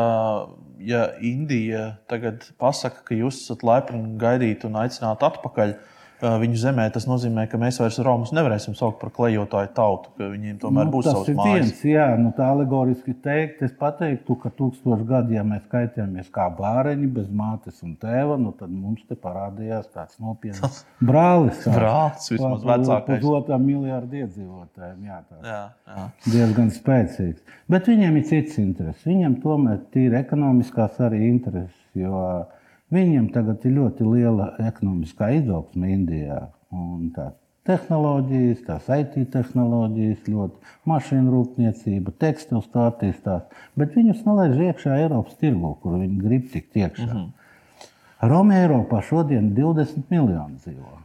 ja 0.79 1.09
Indija 1.21 2.00
tagad 2.09 2.50
pasaka, 2.57 3.03
ka 3.05 3.15
jūs 3.15 3.43
esat 3.43 3.63
laipni 3.63 4.17
gaidīti 4.17 4.65
un 4.65 4.79
aicināti 4.81 5.27
atpakaļ, 5.27 5.75
viņu 6.19 6.57
zemē, 6.59 6.85
tas 6.91 7.05
nozīmē, 7.07 7.45
ka 7.49 7.57
mēs 7.61 7.79
vairs 7.79 7.99
Romas 8.03 8.33
nevarēsim 8.35 8.75
saukt 8.75 8.99
par 9.01 9.11
klejotāju 9.15 9.69
tautu, 9.75 10.11
ka 10.17 10.27
viņiem 10.31 10.57
tomēr 10.59 10.88
nu, 10.88 10.93
būs 10.93 11.07
savs 11.07 11.31
mājas. 11.38 11.53
Viens, 11.53 11.83
jā, 11.88 12.07
nu, 12.19 12.33
tā 12.35 12.49
alegoriski 12.51 13.15
teikt, 13.23 13.63
es 13.67 13.71
pateiktu, 13.79 14.35
ka 14.41 14.51
tūkstoši 14.57 15.07
gadi, 15.07 15.38
ja 15.38 15.45
mēs 15.47 15.63
skaitījāmies 15.69 16.27
kā 16.35 16.49
bāreņi 16.57 17.07
bez 17.15 17.31
mātes 17.31 17.79
un 17.88 17.95
tēva, 18.01 18.35
nu, 18.41 18.51
tad 18.59 18.73
mums 18.73 19.05
te 19.07 19.15
parādījās 19.19 19.88
tāds 19.95 20.19
nopietns 20.19 20.83
brālis. 21.11 21.63
brālis, 21.71 22.29
vismaz 22.35 22.67
vecākais. 22.67 23.23
Pusotram 23.23 23.65
miljardu 23.69 24.23
iedzīvotājiem, 24.25 25.01
jā, 25.07 25.23
tāds 25.31 25.51
jā, 25.53 25.63
jā. 25.88 26.07
diezgan 26.35 26.71
spēcīgs. 26.75 27.57
Bet 27.71 27.88
viņiem 27.88 28.19
ir 28.19 28.27
cits 28.27 28.59
intereses. 28.59 29.07
Viņiem 29.07 29.39
tomēr 29.43 29.83
tīri 29.93 30.19
ekonomiskās 30.19 30.99
arī 31.07 31.29
intereses, 31.29 31.79
jo 31.95 32.23
Viņiem 32.93 33.29
tagad 33.34 33.65
ir 33.69 33.75
ļoti 33.75 34.08
liela 34.08 34.53
ekonomiskā 34.65 35.29
izaugsme 35.38 35.91
Indijā. 35.93 36.39
Tā 37.15 37.27
tehnoloģijas, 37.69 38.63
tās 38.65 38.88
IT 38.93 39.17
tehnoloģijas, 39.34 40.29
ļoti 40.29 40.72
mašīnu 40.89 41.34
rūpniecība, 41.34 42.13
tekstils 42.22 42.69
tā 42.74 42.88
attīstās, 42.89 43.46
bet 43.77 43.93
viņus 43.98 44.24
nelaiž 44.25 44.63
iekšā 44.69 44.98
Eiropas 45.03 45.38
tirgu, 45.41 45.75
kur 45.84 46.00
viņi 46.00 46.17
grib 46.24 46.48
tikt 46.53 46.79
iekšā. 46.79 47.12
Mm 47.12 47.19
-hmm. 47.19 47.29
Roma 48.31 48.58
Eiropā 48.63 49.01
šodien 49.05 49.53
20 49.55 50.10
miljoni 50.10 50.58
dzīvo. 50.63 50.98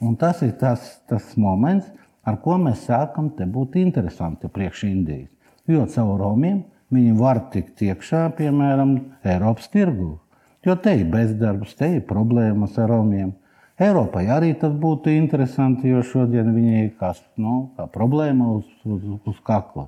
Un 0.00 0.16
tas 0.16 0.42
ir 0.42 0.52
tas, 0.60 1.00
tas 1.08 1.36
moments, 1.36 1.86
ar 2.24 2.40
ko 2.40 2.56
mēs 2.58 2.86
sākam 2.88 3.30
te 3.36 3.44
būt 3.44 3.76
interesanti 3.76 4.48
priekš 4.48 4.84
Indijas. 4.84 5.30
Jo 5.66 5.86
caur 5.86 6.18
Romiem 6.20 6.64
viņi 6.90 7.16
var 7.18 7.40
tikt 7.52 7.82
iekšā, 7.82 8.30
piemēram, 8.36 8.98
Eiropas 9.24 9.68
tirgū. 9.68 10.18
Jo 10.66 10.74
te 10.76 10.92
ir 10.98 11.06
bezdarbs, 11.08 11.72
te 11.78 11.88
ir 11.96 12.02
problēmas 12.08 12.76
ar 12.80 12.90
romiem. 12.92 13.32
Eiropai 13.80 14.26
arī 14.28 14.50
tas 14.60 14.74
būtu 14.76 15.08
interesanti, 15.14 15.88
jo 15.88 16.02
šodien 16.04 16.50
viņi 16.52 16.82
ir 16.82 16.90
kā, 17.00 17.14
nu, 17.40 17.70
kā 17.78 17.86
problēma 17.88 18.50
uz, 18.58 18.66
uz, 18.84 19.06
uz 19.32 19.38
kakla. 19.46 19.86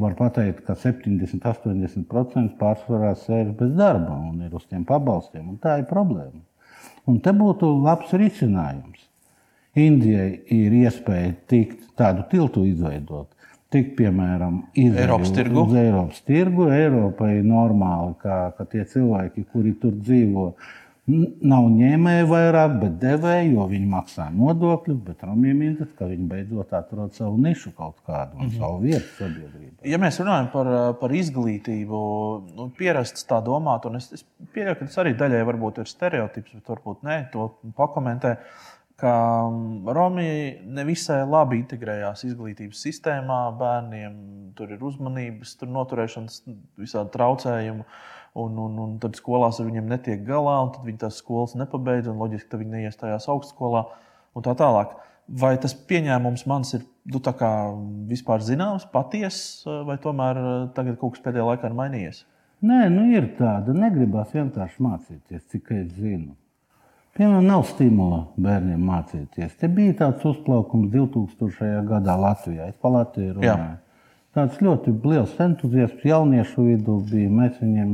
Var 0.00 0.14
teikt, 0.36 0.60
ka 0.66 0.76
70, 0.76 1.40
80% 1.40 2.58
pārsvarā 2.60 3.14
sēž 3.16 3.54
bez 3.56 3.72
darba 3.76 4.18
un 4.28 4.44
ir 4.44 4.52
uz 4.56 4.68
tiem 4.68 4.84
pabalstiem. 4.88 5.56
Tā 5.64 5.78
ir 5.80 5.88
problēma. 5.88 6.44
Un 7.08 7.18
te 7.24 7.32
būtu 7.32 7.72
labs 7.80 8.12
risinājums. 8.12 9.08
Indijai 9.80 10.42
ir 10.52 10.76
iespēja 10.82 11.32
tikt 11.48 11.88
tādu 11.96 12.26
tiltu 12.30 12.66
izveidot, 12.68 13.30
tik, 13.72 13.94
piemēram, 13.98 14.60
Eiropas 14.78 15.32
tirgu. 15.34 15.64
Uz 15.64 15.78
Eiropas 15.78 16.20
tirgu. 16.26 16.68
Eiropai 16.74 17.36
ir 17.38 17.48
normāli, 17.48 18.14
ka, 18.22 18.42
ka 18.58 18.66
tie 18.70 18.84
cilvēki, 18.88 19.46
kuri 19.52 19.74
tur 19.80 19.96
dzīvo, 19.96 20.50
nav 21.10 21.66
ņēmēji 21.74 22.26
vairāk, 22.30 22.74
bet 22.82 22.96
devēji, 23.02 23.52
jo 23.54 23.66
viņi 23.70 23.88
maksā 23.90 24.28
nodokļus. 24.34 24.98
Bet 25.06 25.24
Romiem 25.26 25.62
ir 25.66 25.76
tas, 25.80 25.92
ka 25.98 26.08
viņi 26.10 26.26
beidzot 26.30 26.74
atrod 26.76 27.14
savu 27.16 27.38
nišu 27.42 27.72
kaut 27.76 27.98
kādu 28.06 28.36
un 28.36 28.44
mm 28.44 28.48
-hmm. 28.48 28.58
savu 28.58 28.80
vietu 28.84 29.08
sabiedrībā. 29.18 29.78
Ja 29.92 29.98
mēs 29.98 30.20
runājam 30.22 30.50
par, 30.52 30.72
par 31.00 31.14
izglītību, 31.22 32.00
nu, 32.56 32.68
pierasts 32.78 33.26
tā 33.26 33.40
domāt, 33.44 33.86
un 33.86 33.96
es, 33.96 34.12
es 34.12 34.26
pieļauju, 34.54 34.78
ka 34.78 34.90
tas 34.90 34.98
arī 34.98 35.14
daļai 35.16 35.46
varbūt 35.52 35.80
ir 35.80 35.86
stereotips, 35.86 36.52
bet 36.54 36.68
varbūt 36.68 37.02
nē, 37.02 37.30
to 37.32 37.50
pakomentēt 37.76 38.38
ka 39.00 39.12
mm, 39.48 39.88
Romi 39.96 40.28
nevisai 40.78 41.22
labi 41.28 41.58
integrējās 41.62 42.24
izglītības 42.28 42.84
sistēmā. 42.86 43.40
Bērniem 43.60 44.16
tur 44.58 44.72
ir 44.74 44.84
uzmanības, 44.84 45.56
tur 45.60 45.72
noturēšanas 45.74 46.42
visādi 46.80 47.14
traucējumi. 47.16 47.86
Un, 48.40 48.58
un, 48.62 48.76
un 48.78 48.90
tad 49.02 49.16
skolās 49.18 49.58
ar 49.58 49.66
viņiem 49.66 49.88
netiek 49.90 50.20
galā, 50.22 50.60
un 50.62 50.68
tad 50.70 50.84
viņi 50.86 51.00
tās 51.02 51.16
skolas 51.18 51.56
nepabeidz, 51.58 52.12
un 52.12 52.20
loģiski, 52.22 52.46
ka 52.52 52.60
viņi 52.60 52.76
neiestājās 52.76 53.26
augstskolā 53.32 53.88
un 54.38 54.44
tā 54.46 54.54
tālāk. 54.58 54.92
Vai 55.40 55.56
tas 55.62 55.74
pieņēmums 55.74 56.46
mans 56.50 56.74
ir 56.78 56.84
nu, 57.10 57.20
vispār 58.10 58.42
zināms, 58.46 58.86
patiess, 58.92 59.64
vai 59.86 59.98
tomēr 60.02 60.38
eh, 60.38 60.52
tagad 60.76 60.98
kaut 61.00 61.16
kas 61.16 61.24
pēdējā 61.26 61.48
laikā 61.50 61.70
ir 61.70 61.76
mainījies? 61.78 62.22
Nē, 62.66 62.84
nu 62.92 63.06
ir 63.14 63.30
tāda. 63.38 63.72
Negribas 63.72 64.34
vienkārši 64.36 64.82
mācīties, 64.84 65.46
cik 65.48 65.70
es 65.78 65.94
zinu. 65.96 66.34
Piemēram, 67.20 67.44
nav 67.44 67.66
stimula 67.68 68.22
bērniem 68.40 68.80
mācīties. 68.80 69.50
Te 69.60 69.68
bija 69.68 69.92
tāds 69.98 70.22
uzplaukums 70.24 70.88
2000. 70.88 71.82
gadā 71.84 72.14
Latvijā. 72.16 72.70
Es 72.72 72.78
par 72.80 72.94
Latviju 72.94 73.34
runāju. 73.36 73.74
Tāds 74.32 74.62
ļoti 74.64 74.94
liels 75.04 75.34
entuziasms 75.44 76.06
jauniešu 76.08 76.64
vidū 76.64 76.94
bija. 77.10 77.28
Mēs 77.42 77.58
viņiem 77.60 77.92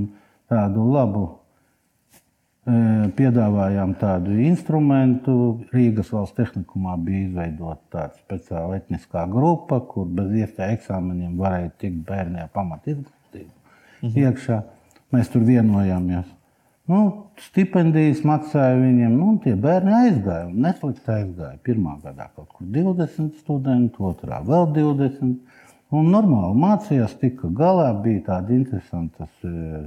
tādu 0.53 0.85
labu 0.95 1.25
e, 1.27 2.77
piedāvājām 3.19 3.97
tādu 3.99 4.39
instrumentu. 4.47 5.37
Rīgas 5.75 6.15
valsts 6.15 6.39
tehnikumā 6.39 6.95
bija 7.03 7.27
izveidota 7.27 7.83
tāda 7.97 8.23
speciāla 8.23 8.79
etniskā 8.79 9.27
grupa, 9.35 9.81
kur 9.91 10.07
bez 10.07 10.39
iespēju 10.45 10.79
eksāmeniem 10.79 11.35
varēja 11.43 11.75
tikt 11.83 12.05
bērniem 12.07 12.55
pamatizglītību 12.55 13.51
mhm. 13.51 14.17
iekšā. 14.23 14.63
Mēs 15.19 15.35
tur 15.35 15.43
vienojāmies. 15.51 16.31
Nu, 16.87 16.99
stipendijas 17.43 18.21
maksāja 18.27 18.77
viņiem, 18.79 19.15
nu, 19.19 19.33
tie 19.43 19.57
bērni 19.59 19.91
aizgāja. 20.05 20.47
Neslikti 20.55 21.11
aizgāja. 21.11 21.57
Pirmā 21.67 21.97
gadā 22.05 22.29
kaut 22.37 22.53
kur 22.55 22.69
20 22.71 23.41
studenti, 23.41 23.99
otrā 24.07 24.39
vēl 24.47 24.69
20. 24.77 25.33
Un 25.97 26.11
normāli 26.11 26.59
mācījās, 26.63 27.17
tika 27.19 27.51
galā, 27.55 27.89
bija 28.03 28.23
tādas 28.29 28.55
interesantas 28.55 29.47
e, 29.47 29.83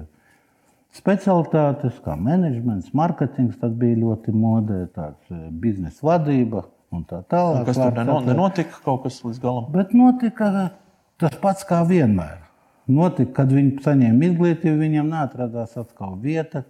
specialitātes, 0.95 2.01
kā 2.03 2.17
menedžments, 2.19 2.91
mārketings. 2.95 3.55
Tas 3.61 3.71
bija 3.79 4.01
ļoti 4.01 4.35
modē, 4.35 4.81
tāds 4.95 5.31
e, 5.31 5.39
biznesa 5.63 6.03
vadība 6.07 6.65
un 6.91 7.05
tā 7.07 7.21
tālāk. 7.31 7.61
Un 7.61 7.69
kas 7.69 7.79
tur 7.79 7.95
neno, 7.95 8.17
nenotika 8.27 8.83
kaut 8.83 9.05
kas 9.05 9.21
līdz 9.23 9.39
galam? 9.43 9.69
Bet 9.71 9.95
notika 9.95 10.51
tas 11.19 11.39
pats 11.39 11.67
kā 11.67 11.79
vienmēr. 11.87 12.43
Notika, 12.89 13.43
kad 13.43 13.51
viņi 13.53 13.83
saņēma 13.85 14.29
izglītību, 14.31 14.75
viņiem 14.81 15.11
neatradās 15.13 15.75
atkal 15.77 16.15
vieta, 16.19 16.63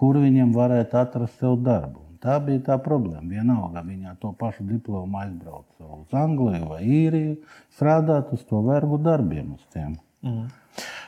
kur 0.00 0.18
viņiem 0.22 0.52
varētu 0.56 1.00
atrast 1.00 1.40
sev 1.40 1.58
darbu. 1.66 2.02
Un 2.06 2.18
Tā 2.26 2.38
bija 2.42 2.62
tā 2.70 2.76
problēma. 2.82 3.28
Vienalga 3.30 3.82
viņa 3.86 4.16
to 4.22 4.32
pašu 4.38 4.64
diplomu 4.66 5.20
aizbrauca 5.20 5.90
uz 5.98 6.14
Angliju 6.16 6.70
vai 6.72 6.80
Īriju, 6.82 7.36
strādāt 7.76 8.32
uz 8.34 8.42
to 8.48 8.62
vergu 8.66 8.98
darbiem. 8.98 9.52
Mm. 9.76 10.46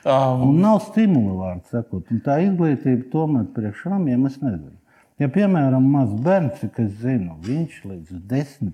Um. 0.05 0.43
Un 0.49 0.61
nav 0.63 0.83
stimula, 0.87 1.35
vārds 1.41 1.73
sakot. 1.75 2.07
Un 2.13 2.21
tā 2.25 2.39
izglītība 2.45 3.09
tomēr 3.13 3.49
priekš 3.57 3.89
ramiem 3.91 4.29
es 4.29 4.39
nezinu. 4.43 4.77
Ja, 5.19 5.27
piemēram, 5.35 5.89
mazs 5.91 6.15
bērns, 6.23 6.61
kas 6.77 6.93
zinu, 7.01 7.35
viņš 7.43 7.81
līdz 7.91 8.21
10, 8.31 8.71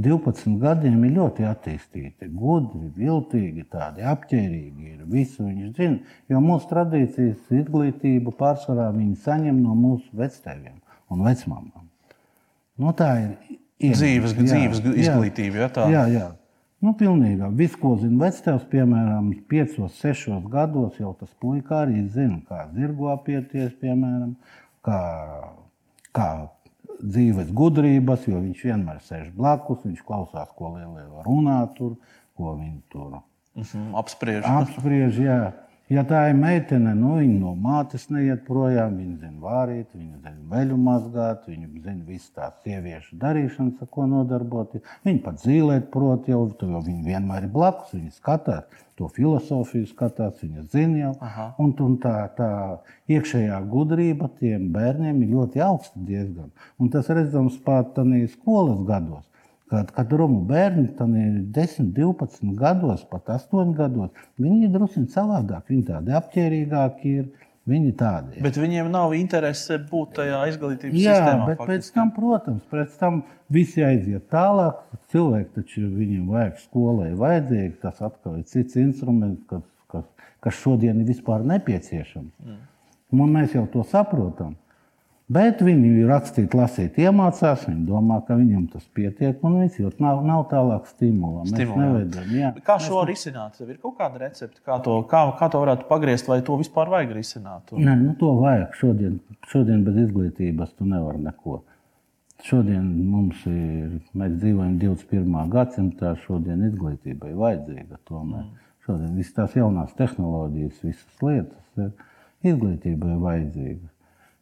12 0.00 0.56
gadiem 0.60 1.02
ir 1.04 1.16
ļoti 1.18 1.44
attīstīti, 1.44 2.30
gudri, 2.32 2.88
viltīgi, 2.96 3.66
tādi 3.72 4.04
apģērbīgi. 4.08 4.92
Ir 4.94 5.02
visu 5.12 5.44
viņš 5.44 5.72
zina, 5.76 6.14
jo 6.32 6.40
mūsu 6.40 6.70
tradīcijas 6.70 7.50
izglītību 7.60 8.32
pārsvarā 8.38 8.88
viņi 8.96 9.18
saņem 9.26 9.58
no 9.60 9.76
mūsu 9.76 10.08
vectēviem 10.16 10.78
un 11.12 11.26
vecmāmām. 11.26 11.88
Nu, 12.80 12.94
tā 12.96 13.10
ir 13.20 13.34
iemesls. 13.84 14.00
dzīves, 14.00 14.32
jā, 14.38 14.46
dzīves 14.46 14.80
izglītība. 15.04 15.66
Jā, 15.66 15.68
tā. 15.76 15.90
jā, 15.92 16.06
jā. 16.14 16.30
Nu, 16.82 16.96
pilnībā. 16.98 17.52
Viss, 17.54 17.76
ko 17.78 17.92
zina 18.00 18.24
vectēvs, 18.24 18.64
piemēram, 18.72 19.28
5, 19.52 19.76
6 20.00 20.48
gados, 20.50 20.96
jau 20.98 21.12
tas 21.20 21.30
puika 21.42 21.84
arī 21.84 22.00
zina, 22.10 22.40
kā 22.48 22.64
zirgu 22.72 23.12
apieties, 23.12 23.76
piemēram, 23.84 24.32
kā, 24.88 24.98
kā 26.16 26.26
dzīves 27.02 27.50
gudrības, 27.56 28.26
jo 28.30 28.40
viņš 28.40 28.64
vienmēr 28.68 29.02
sēž 29.04 29.30
blakus, 29.36 29.82
viņš 29.84 30.02
klausās, 30.06 30.52
ko 30.56 30.74
lielie 30.76 31.04
runā 31.26 31.58
tur, 31.76 31.96
ko 32.38 32.54
viņi 32.56 32.80
tur 32.92 33.18
uh 33.18 33.22
-huh, 33.62 33.98
apspriež. 33.98 34.44
apspriež 34.44 35.18
jā. 35.18 35.52
Ja 35.92 36.04
tā 36.08 36.22
ir 36.30 36.36
meitene, 36.38 36.94
nu, 36.96 37.16
viņa 37.18 37.38
no 37.42 37.50
mātes 37.58 38.06
neiet 38.08 38.46
projām, 38.46 38.94
viņa 38.96 39.16
zina 39.26 39.42
vārīt, 39.42 39.90
viņa 39.92 40.20
zina 40.22 40.46
veļu 40.52 40.78
mazgāt, 40.80 41.42
viņa 41.50 41.68
zina 41.84 42.06
visas 42.06 42.30
tās 42.32 42.54
sieviešu 42.64 43.18
darīšanas, 43.20 43.82
ar 43.82 43.90
ko 43.92 44.06
nodarboties. 44.08 44.86
Viņa 45.04 45.20
pat 45.26 45.42
zīmēt, 45.42 45.90
prot, 45.92 46.30
jau, 46.32 46.46
jo 46.62 46.80
viņa 46.86 47.02
vienmēr 47.10 47.48
ir 47.48 47.52
blakus, 47.52 47.92
viņa 47.92 48.14
skatās 48.16 48.80
to 48.96 49.08
filozofiju, 49.12 49.88
skatās, 49.90 50.38
viņa 50.40 50.64
zina 50.72 51.02
jau. 51.02 51.12
Aha. 51.26 51.48
Un, 51.62 51.74
un 51.84 51.98
tā, 52.00 52.14
tā 52.38 52.48
iekšējā 53.12 53.58
gudrība 53.72 54.30
tiem 54.38 54.70
bērniem 54.72 55.20
ir 55.24 55.34
ļoti 55.36 55.64
augsta 55.66 56.00
diezgan. 56.08 56.52
Un 56.80 56.92
tas 56.94 57.10
redzams 57.12 57.58
pat 57.66 58.00
skolas 58.32 58.80
gados. 58.88 59.28
Kad, 59.72 59.92
bērni 60.48 60.90
tam 60.98 61.14
ir 61.16 61.38
10, 61.54 61.94
12 61.96 62.50
gados, 62.58 63.06
pat 63.08 63.30
8 63.38 63.72
gados, 63.76 64.10
viņi 64.36 64.66
ir 64.66 64.74
drusku 64.74 65.06
savādāk. 65.08 65.64
Viņi 65.72 65.86
tādi 65.88 66.18
apģērbīgāki 66.18 67.14
ir. 67.22 67.30
Viņi 67.62 67.92
tādi 67.94 68.40
ir. 68.40 68.42
Bet 68.42 68.56
viņiem 68.58 68.88
nav 68.90 69.12
interese 69.14 69.76
būt 69.86 70.16
tajā 70.16 70.40
izglītības 70.50 70.96
Jā, 70.98 71.12
sistēmā. 71.14 71.44
Bet 71.46 71.60
faktiski. 71.60 71.70
pēc 71.70 71.90
tam, 71.94 72.08
protams, 72.16 72.64
pēc 72.72 72.96
tam 72.98 73.20
visi 73.54 73.84
aiziet 73.86 74.24
tālāk. 74.34 74.80
Cilvēki 75.14 75.54
taču 75.60 75.84
viņiem 75.86 76.24
vajag 76.32 76.58
skolai, 76.64 77.12
vajadzīgi 77.20 77.76
tas 77.84 78.02
atkal 78.02 78.40
ir 78.40 78.48
cits 78.50 78.80
instruments, 78.82 79.46
kas, 79.46 79.62
kas, 79.94 80.08
kas 80.42 80.58
šodien 80.58 81.04
ir 81.04 81.12
vispār 81.12 81.46
nepieciešams. 81.52 82.34
Mm. 82.42 82.58
Un 83.14 83.34
mēs 83.38 83.54
jau 83.54 83.68
to 83.70 83.86
saprotam. 83.86 84.56
Bet 85.32 85.62
viņi 85.64 86.04
rakstīt, 86.08 86.54
lasīt, 86.56 86.98
iemācās. 87.00 87.64
Viņi 87.68 87.86
domā, 87.88 88.18
ka 88.26 88.36
viņam 88.36 88.66
tas 88.72 88.84
pietiek, 88.96 89.38
un 89.46 89.60
viss 89.62 89.78
jau 89.80 89.92
nav, 90.02 90.20
nav 90.26 90.44
tālāk 90.50 90.88
stimula. 90.90 91.44
Nevedam, 91.48 92.58
kā 92.66 92.76
šo 92.82 93.00
mēs... 93.00 93.08
risināt? 93.12 93.56
Tev 93.56 93.70
ir 93.70 93.78
kaut 93.80 93.96
kāda 94.00 94.24
recepte, 94.26 94.60
kā 94.66 94.80
to, 94.84 94.98
kā, 95.08 95.22
kā 95.38 95.48
to 95.52 95.62
varētu 95.62 95.86
pagriezt, 95.88 96.28
vai 96.28 96.40
to 96.44 96.58
vispār 96.60 96.90
vajag 96.92 97.14
risināt? 97.16 97.72
Un... 97.72 97.84
Nē, 97.86 97.94
nu, 98.02 98.16
to 98.20 98.34
vajag. 98.42 98.74
Šodien, 98.80 99.20
šodien 99.52 99.86
bez 99.86 100.00
izglītības 100.08 100.74
tu 100.76 100.88
nevari 100.90 101.22
neko. 101.22 101.62
Šodien 102.42 102.88
mums 103.06 103.44
ir, 103.46 104.00
mēs 104.18 104.34
dzīvojam 104.42 104.74
21. 104.82 105.38
gadsimtā, 105.52 106.16
šodien 106.24 106.66
izglītība 106.66 107.30
ir 107.30 107.38
vajadzīga. 107.38 108.02
Tomēr. 108.10 108.42
Mm. 108.48 108.68
Šodien 108.82 109.14
visas 109.14 109.36
tās 109.36 109.54
jaunās 109.54 109.94
tehnoloģijas, 109.94 110.82
visas 110.82 111.22
lietas 111.22 111.78
ir 111.78 111.92
izglītība 112.50 113.14
ir 113.14 113.20
vajadzīga. 113.22 113.91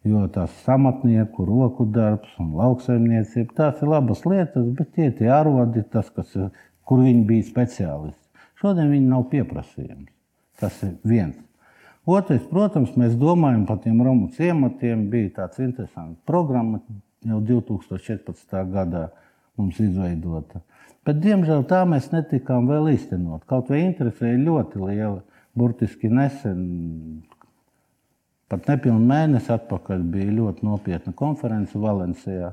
Jo 0.08 0.24
tās 0.32 0.54
amatnieku, 0.72 1.44
roku 1.44 1.84
darbs 1.84 2.32
un 2.40 2.54
lauksaimniecība, 2.56 3.52
tās 3.58 3.82
ir 3.82 3.90
labas 3.92 4.24
lietas, 4.24 4.64
bet 4.78 4.94
tie 4.96 5.10
ir 5.10 5.32
arodi, 5.36 5.82
tas, 5.92 6.08
kas, 6.14 6.32
kur 6.88 7.02
viņi 7.04 7.26
bija 7.28 7.48
speciālisti. 7.50 8.46
Šodien 8.60 8.88
viņi 8.92 9.10
nav 9.10 9.26
pieprasījums. 9.32 10.08
Tas 10.60 10.80
ir 10.84 10.96
viens. 11.04 11.36
Otrais, 12.08 12.42
protams, 12.48 12.96
mēs 12.96 13.12
domājam 13.20 13.66
par 13.68 13.78
tiem 13.84 14.00
Romu 14.04 14.30
ciematiem. 14.36 15.06
Bija 15.12 15.34
tāds 15.36 15.60
interesants 15.60 16.20
programma 16.28 16.80
jau 17.24 17.40
2014. 17.44 18.56
gadā 18.72 19.06
mums 19.60 19.80
izveidota. 19.80 20.62
Bet, 21.04 21.20
diemžēl, 21.24 21.64
tā 21.68 21.82
mēs 21.88 22.10
netikām 22.12 22.68
vēl 22.68 22.90
īstenot. 22.94 23.44
Kaut 23.48 23.68
vai 23.72 23.84
interese 23.86 24.32
ir 24.32 24.40
ļoti 24.44 24.80
liela. 24.80 25.20
Burtiski 25.56 26.08
nesen 26.12 26.60
Pat 28.50 28.66
nepilnu 28.66 29.04
mēnesi 29.06 29.52
atpakaļ 29.54 30.00
bija 30.10 30.32
ļoti 30.34 30.66
nopietna 30.66 31.12
konference 31.14 31.78
Valencijā, 31.78 32.48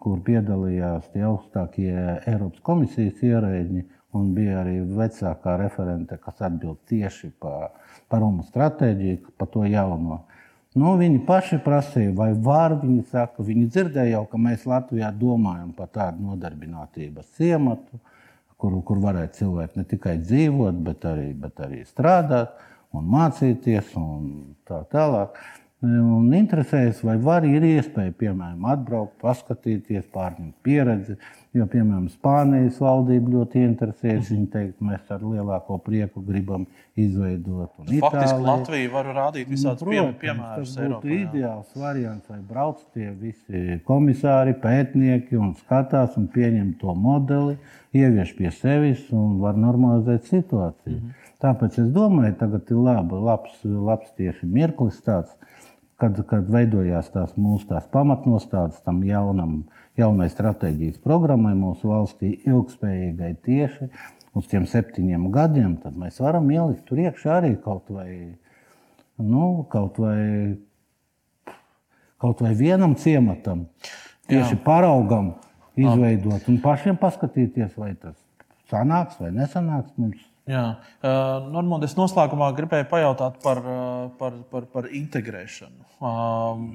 kur 0.00 0.22
piedalījās 0.24 1.10
tie 1.12 1.26
augstākie 1.28 1.90
Eiropas 2.24 2.62
komisijas 2.64 3.20
ierēģi. 3.20 3.84
Un 4.14 4.28
bija 4.30 4.60
arī 4.60 4.76
vecākā 4.94 5.56
referente, 5.58 6.16
kas 6.22 6.38
atbild 6.46 6.78
tieši 6.88 7.32
par, 7.42 7.72
par 8.08 8.22
Romu 8.22 8.44
stratēģiju, 8.46 9.34
par 9.36 9.48
to 9.50 9.64
jauno. 9.66 10.20
Nu, 10.78 10.92
viņi 11.00 11.20
paši 11.26 11.58
prasīja, 11.62 12.12
vai 12.16 12.30
var. 12.48 12.76
Viņi 12.80 13.02
saka, 13.10 13.42
viņi 13.44 13.66
dzirdēja 13.74 14.14
jau, 14.14 14.24
ka 14.30 14.40
mēs 14.40 14.68
Latvijā 14.70 15.10
domājam 15.18 15.74
par 15.74 15.90
tādu 15.92 16.30
nodarbinātības 16.30 17.34
ciematu, 17.36 17.98
kur, 18.56 18.78
kur 18.86 19.02
varētu 19.02 19.42
cilvēki 19.42 19.82
ne 19.82 19.90
tikai 19.92 20.14
dzīvot, 20.22 20.78
bet 20.86 21.04
arī, 21.10 21.32
bet 21.44 21.60
arī 21.66 21.82
strādāt 21.90 22.54
un 22.94 23.12
mācīties 23.16 23.92
un 24.00 24.32
tā 24.68 24.84
tālāk. 24.92 25.38
Un 25.84 26.30
interesējas, 26.32 27.02
vai 27.04 27.18
var 27.20 27.44
ir 27.44 27.64
iespēja, 27.66 28.14
piemēram, 28.16 28.62
atbraukt, 28.72 29.18
paskatīties, 29.20 30.06
pārņemt 30.14 30.54
pieredzi. 30.64 31.16
Jo, 31.54 31.66
piemēram, 31.70 32.06
Spānijas 32.08 32.78
valdība 32.80 33.34
ļoti 33.34 33.60
interesējas. 33.66 34.30
Viņi 34.32 34.46
teikt, 34.54 34.78
mēs 34.82 35.12
ar 35.12 35.20
lielāko 35.20 35.76
prieku 35.84 36.22
gribam 36.24 36.64
izveidot. 36.96 37.74
Faktiski 38.00 38.46
Latvija 38.46 38.92
var 38.94 39.10
rādīt 39.18 39.50
visādus 39.50 39.84
pie, 39.84 40.00
piemērus. 40.22 40.72
Tas 40.72 40.78
būtu 40.78 41.10
Eiropā, 41.10 41.18
ideāls 41.18 41.76
variants, 41.82 42.32
lai 42.32 42.40
brauc 42.48 42.80
tie 42.96 43.10
visi 43.10 43.78
komisāri, 43.84 44.56
pētnieki 44.64 45.36
un 45.36 45.52
skatās 45.60 46.16
un 46.20 46.30
pieņem 46.32 46.72
to 46.80 46.96
modeli, 46.96 47.58
ievieš 47.92 48.32
pie 48.40 48.54
sevis 48.56 49.04
un 49.12 49.36
var 49.44 49.60
normalizēt 49.60 50.32
situāciju. 50.32 50.96
Mm 50.96 51.12
-hmm. 51.12 51.23
Tāpēc 51.44 51.74
es 51.82 51.88
domāju, 51.92 52.38
tagad 52.40 52.70
ir 52.72 52.78
laba, 52.80 53.18
labs, 53.20 53.58
labs 53.64 54.14
tieši 54.16 54.46
mirklis 54.48 55.02
tāds, 55.04 55.34
kad, 56.00 56.16
kad 56.30 56.48
veidojās 56.48 57.10
tās 57.12 57.34
mūsu 57.36 57.68
tās 57.68 57.84
pamatnostādes 57.92 58.80
tam 58.86 59.02
jaunam, 59.04 59.58
jaunai 60.00 60.30
stratēģijas 60.32 61.02
programmai 61.04 61.52
mūsu 61.58 61.90
valstī, 61.90 62.32
ilgspējīgai 62.48 63.34
tieši 63.44 63.90
uz 64.34 64.48
tiem 64.50 64.64
septiņiem 64.70 65.28
gadiem, 65.34 65.76
tad 65.84 66.00
mēs 66.00 66.16
varam 66.24 66.48
ielikt 66.50 66.88
tur 66.88 67.04
iekšā 67.04 67.38
arī 67.38 67.54
kaut 67.60 67.92
vai, 67.92 68.08
nu, 69.20 69.46
kaut 69.70 70.00
vai, 70.00 70.18
kaut 72.24 72.40
vai 72.40 72.56
vienam 72.58 72.96
ciematam, 72.98 73.66
tieši 74.32 74.56
Jā. 74.56 74.62
paraugam 74.64 75.34
izveidot 75.76 76.48
un 76.48 76.62
pašiem 76.64 76.96
paskatīties, 76.98 77.76
vai 77.76 77.92
tas 78.00 78.16
sanāks 78.72 79.20
vai 79.20 79.34
nesanāks 79.34 79.92
mums 80.00 80.24
Jā, 80.50 80.64
uh, 80.76 81.46
Normāli 81.48 81.88
es 81.88 81.94
noslēgumā 81.96 82.50
gribēju 82.56 82.88
pajautāt 82.90 83.38
par, 83.40 83.62
par, 84.18 84.34
par, 84.50 84.66
par 84.74 84.88
integrēšanu. 84.92 85.86
Uh, 86.04 86.66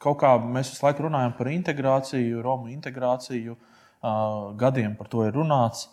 kaut 0.00 0.16
kā 0.22 0.30
mēs 0.40 0.70
visu 0.72 0.86
laiku 0.86 1.04
runājam 1.06 1.34
par 1.36 1.50
integrāciju, 1.52 2.40
Romu 2.44 2.72
integrāciju, 2.72 3.58
uh, 3.58 4.54
gadiem 4.56 4.96
par 4.96 5.12
to 5.12 5.26
ir 5.26 5.36
runāts. 5.36 5.90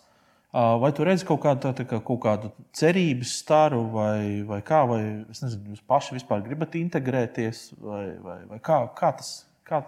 Vai 0.50 0.88
tu 0.90 1.04
redzi 1.06 1.22
kaut 1.22 1.44
kādu, 1.44 1.70
tā, 1.78 1.84
kā, 1.86 2.00
kaut 2.02 2.18
kādu 2.24 2.48
cerības 2.74 3.36
staru, 3.38 3.84
vai, 3.92 4.42
vai 4.42 4.58
kā, 4.66 4.80
vai 4.82 4.98
nezinu, 5.28 5.76
jūs 5.76 5.84
paši 5.86 6.16
vispār 6.16 6.42
gribat 6.42 6.74
integrēties, 6.74 7.60
vai, 7.78 8.06
vai, 8.18 8.38
vai 8.50 8.58
kā, 8.58 8.80
kā 8.98 9.12
tas? 9.20 9.28
Kā, 9.62 9.78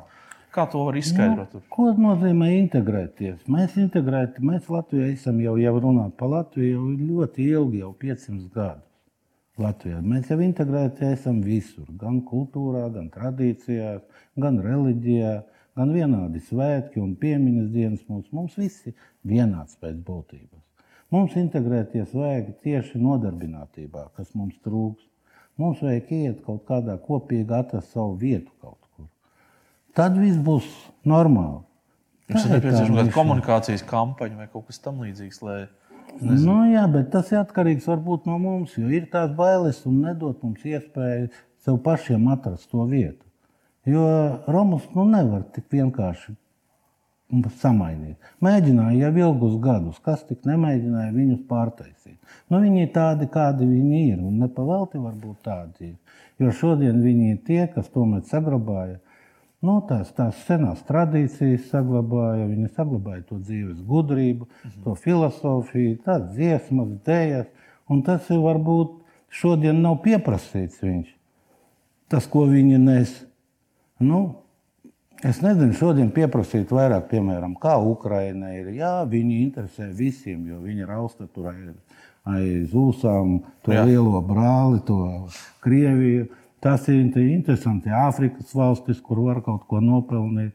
Kā 0.53 0.67
to 0.69 0.83
var 0.85 0.97
izskaidrot? 1.01 1.55
Nu, 1.57 1.67
ko 1.73 1.91
nozīmē 1.97 2.51
integrēties? 2.59 3.47
Mēs 3.49 3.79
integrēti, 3.81 4.43
mēs 4.45 4.67
Latvijā 4.69 5.07
esam 5.15 5.39
jau, 5.41 5.55
jau 5.57 5.73
runājuši 5.79 6.19
par 6.19 6.33
Latviju 6.35 6.73
jau 6.75 6.89
ļoti 7.13 7.47
ilgi, 7.55 7.81
jau 7.81 7.93
500 8.03 8.51
gadus. 8.53 8.89
Latvijā. 9.61 10.01
Mēs 10.05 10.29
jau 10.33 10.39
integrēti 10.45 11.07
esam 11.13 11.41
visur, 11.45 11.87
gan 12.01 12.21
kultūrā, 12.29 12.87
gan 12.93 13.09
tradīcijās, 13.13 14.05
gan 14.41 14.61
reliģijā, 14.65 15.33
gan 15.77 15.93
vienādi 15.97 16.41
svētki 16.45 17.01
un 17.01 17.15
piemiņas 17.21 17.73
dienas. 17.73 18.05
Mums, 18.09 18.29
mums 18.33 18.57
viss 18.61 18.89
ir 18.89 19.09
vienāds 19.29 19.81
pēc 19.81 20.05
būtības. 20.05 20.61
Mums 21.13 21.37
integrēties 21.37 22.13
vajag 22.17 22.55
tieši 22.65 23.01
nodarbinātībā, 23.01 24.07
kas 24.17 24.33
mums 24.37 24.57
trūks. 24.65 25.09
Mums 25.61 25.81
vajag 25.85 26.13
iet 26.17 26.45
kaut 26.45 26.65
kādā 26.69 26.97
kopīgi 27.09 27.53
atrast 27.57 27.93
savu 27.93 28.17
vietu 28.21 28.53
kaut 28.61 28.82
tad 29.99 30.19
viss 30.19 30.41
būs 30.41 30.69
normāli. 31.09 31.63
Mums 32.33 32.47
ir 32.47 32.55
nepieciešama 32.57 32.97
kāda 32.97 33.07
niša. 33.09 33.17
komunikācijas 33.17 33.87
kampaņa 33.89 34.39
vai 34.41 34.49
kaut 34.53 34.69
kas 34.69 34.81
tamlīdzīgs. 34.85 35.41
Lai... 35.45 35.61
Nu, 36.21 36.59
jā, 36.71 36.85
bet 36.93 37.11
tas 37.13 37.33
ir 37.33 37.41
atkarīgs 37.43 37.89
no 38.27 38.39
mums, 38.39 38.77
jo 38.77 38.89
ir 38.89 39.09
tās 39.13 39.33
bailes 39.37 39.83
un 39.89 40.03
nedot 40.07 40.43
mums 40.43 40.65
iespēju 40.65 41.29
sev 41.65 41.79
pašiem 41.85 42.29
atrast 42.33 42.71
to 42.71 42.85
vietu. 42.89 43.25
Jo 43.87 44.07
Romas 44.47 44.87
nu, 44.95 45.05
nevar 45.09 45.43
tik 45.55 45.67
vienkārši 45.73 46.37
samainīt. 47.59 48.17
Mēģināja 48.45 49.09
jau 49.09 49.13
ilgus 49.27 49.57
gadus, 49.63 49.99
kas 50.05 50.23
tik 50.29 50.45
nemēģināja 50.47 51.15
viņus 51.15 51.47
pārtaisīt. 51.49 52.19
Nu, 52.51 52.61
viņi 52.61 52.85
ir 52.85 52.93
tādi, 52.93 53.27
kādi 53.33 53.67
viņi 53.67 54.03
ir, 54.13 54.19
un 54.21 54.39
nepavēlti 54.45 55.01
varbūt 55.01 55.41
tādi 55.49 55.93
ir. 55.93 55.97
Jo 56.39 56.53
šodien 56.53 57.01
viņi 57.03 57.31
ir 57.33 57.41
tie, 57.47 57.63
kas 57.73 57.89
tomēr 57.89 58.23
saglabāja 58.29 59.01
nu, 59.63 59.79
tās, 59.89 60.13
tās 60.17 60.43
senās 60.49 60.83
tradīcijas, 60.89 61.71
saglabāja, 61.71 62.49
viņi 62.51 62.71
saglabāja 62.77 63.25
to 63.31 63.39
dzīves 63.41 63.81
gudrību, 63.89 64.49
mhm. 64.49 64.85
to 64.85 64.97
filozofiju, 64.99 65.99
tādas 66.07 66.35
dziesmas, 66.37 66.97
dēļas. 67.07 67.51
Tas 68.07 68.29
ir 68.33 68.39
varbūt 68.41 68.95
šodien 69.37 69.83
nav 69.85 69.99
pieprasīts 70.05 70.81
viņš. 70.81 71.11
Tas, 72.13 72.25
ko 72.31 72.47
viņi 72.49 72.79
nes. 72.81 73.13
Nu, 74.01 74.23
Es 75.23 75.39
nezinu, 75.39 75.71
šodien 75.79 76.09
pieprasīt 76.11 76.73
vairāk, 76.75 77.05
piemēram, 77.13 77.53
kā 77.63 77.77
Ukraiņai 77.79 78.57
ir. 78.59 78.71
Jā, 78.75 79.05
viņi 79.07 79.37
interesē 79.45 79.87
visiem, 79.95 80.49
jo 80.51 80.57
viņi 80.65 80.89
rausta 80.89 81.29
tur 81.31 81.53
aiz, 81.53 81.77
aiz 82.27 82.75
ūsām, 82.75 83.37
to 83.63 83.71
Jā. 83.71 83.85
lielo 83.87 84.19
brāli, 84.27 84.81
to 84.89 84.97
Krieviju. 85.63 86.27
Tas 86.63 86.87
ir 86.89 87.01
interesanti. 87.03 87.91
Āfrikas 87.91 88.55
valstis, 88.55 89.01
kur 89.03 89.25
var 89.27 89.43
kaut 89.43 89.67
ko 89.71 89.81
nopelnīt, 89.83 90.55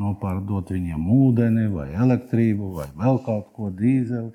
nopārdot 0.00 0.72
viņiem 0.72 1.04
ūdeni, 1.12 1.68
vai 1.74 1.90
elektrību, 1.92 2.72
vai 2.78 2.88
vēl 2.96 3.20
kaut 3.26 3.52
ko 3.56 3.68
dīzeli. 3.68 4.32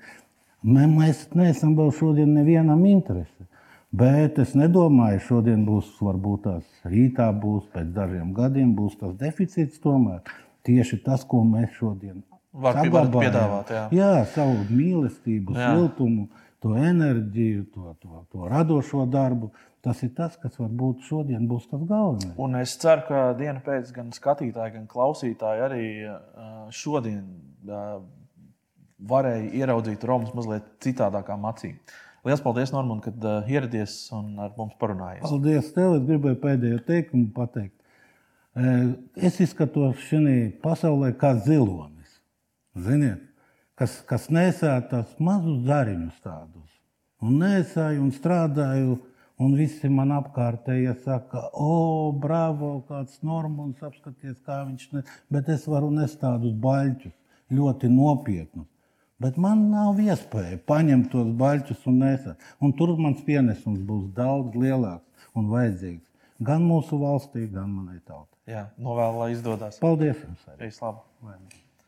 Mēs 0.62 1.26
neesam 1.38 1.74
vēl 1.78 1.90
šodien 1.94 2.34
nevienam 2.34 2.84
interesi. 2.86 3.46
Bet 3.90 4.38
es 4.38 4.52
nedomāju, 4.58 5.20
šodien 5.24 5.62
būs, 5.64 5.94
varbūt 6.04 6.42
tās 6.44 6.88
rītā 6.88 7.30
būs, 7.32 7.70
pēc 7.72 7.94
dažiem 7.96 8.34
gadiem 8.36 8.74
būs 8.76 8.98
tas 9.00 9.14
deficīts. 9.16 9.80
Tomēr 9.80 10.20
tieši 10.68 11.00
tas, 11.06 11.24
ko 11.24 11.40
mēs 11.48 11.72
šodien 11.78 12.20
saglabājam, 12.52 13.54
jā. 13.70 13.86
jā, 13.94 14.12
savu 14.34 14.66
mīlestību, 14.68 15.56
siltumu, 15.56 16.28
to 16.62 16.74
enerģiju, 16.76 17.64
to, 17.74 17.94
to, 18.02 18.22
to 18.32 18.50
radošo 18.50 19.06
darbu. 19.10 19.52
Tas 19.86 20.00
ir 20.02 20.10
tas, 20.16 20.34
kas 20.42 20.56
varbūt 20.58 21.04
šodien 21.06 21.44
būs 21.46 21.68
tas 21.70 21.84
galvenais. 21.86 22.34
Un 22.42 22.56
es 22.58 22.74
ceru, 22.82 23.04
ka 23.06 23.20
diena 23.38 23.62
pēc 23.62 23.92
gan 23.94 24.10
skatītāji, 24.14 24.74
gan 24.74 24.88
klausītāji 24.90 25.64
arī 25.68 25.84
šodien 26.74 27.22
varēja 28.98 29.52
ieraudzīt 29.60 30.04
Romas 30.08 30.34
mazliet 30.34 30.66
citādākām 30.82 31.46
acīm. 31.46 31.76
Lielas 32.26 32.42
paldies, 32.42 32.72
Normand, 32.74 33.04
kad 33.04 33.22
ieradies 33.46 33.92
un 34.12 34.32
ar 34.42 34.50
mums 34.58 34.74
parunājies. 34.80 35.22
Paldies 35.22 35.70
tev. 35.76 35.94
Es 36.00 36.06
gribēju 36.08 36.40
pēdējo 36.42 36.80
teikumu 36.88 37.30
pateikt. 37.36 37.76
Es 39.14 39.38
izskatos 39.40 40.02
šajā 40.08 40.48
pasaulē 40.64 41.12
kā 41.20 41.30
zilonis. 41.46 42.18
Ziniet, 42.74 43.22
kas, 43.78 44.00
kas 44.10 44.26
nesēja 44.34 44.82
tās 44.90 45.14
mazus 45.22 45.62
zariņus 45.70 46.18
tādus. 46.26 46.74
Un 47.22 47.38
nesēju 47.44 48.02
un 48.02 48.10
strādāju. 48.18 48.98
Un 49.38 49.54
visi 49.54 49.88
man 49.92 50.10
apkārtēji 50.16 50.96
saka, 51.04 51.44
o, 51.54 52.10
bravo, 52.24 52.72
kāds 52.88 53.20
normāls, 53.22 53.78
apskaties, 53.86 54.34
kā 54.46 54.64
viņš 54.66 54.88
ne. 54.96 55.04
Bet 55.30 55.50
es 55.54 55.68
varu 55.70 55.92
nest 55.94 56.18
tādus 56.24 56.56
baļķus, 56.64 57.14
ļoti 57.54 57.90
nopietnus. 57.92 58.66
Bet 59.22 59.38
man 59.42 59.68
nav 59.70 59.98
iespēja 60.02 60.58
paņemt 60.66 61.10
tos 61.14 61.30
baļķus 61.38 61.86
un 61.90 62.02
nesēt. 62.02 62.50
Un 62.62 62.74
tur 62.78 62.94
mans 62.98 63.22
pienesums 63.26 63.80
būs 63.86 64.10
daudz 64.18 64.58
lielāks 64.58 65.30
un 65.38 65.50
vajadzīgs 65.54 66.06
gan 66.50 66.66
mūsu 66.66 66.98
valstī, 67.02 67.46
gan 67.52 67.70
manai 67.70 68.00
tautai. 68.00 68.38
Jā, 68.48 68.68
novēlu, 68.80 69.24
lai 69.24 69.32
izdodas. 69.36 69.80
Paldies 69.82 70.20
jums! 70.24 70.44
Labi! 70.82 71.64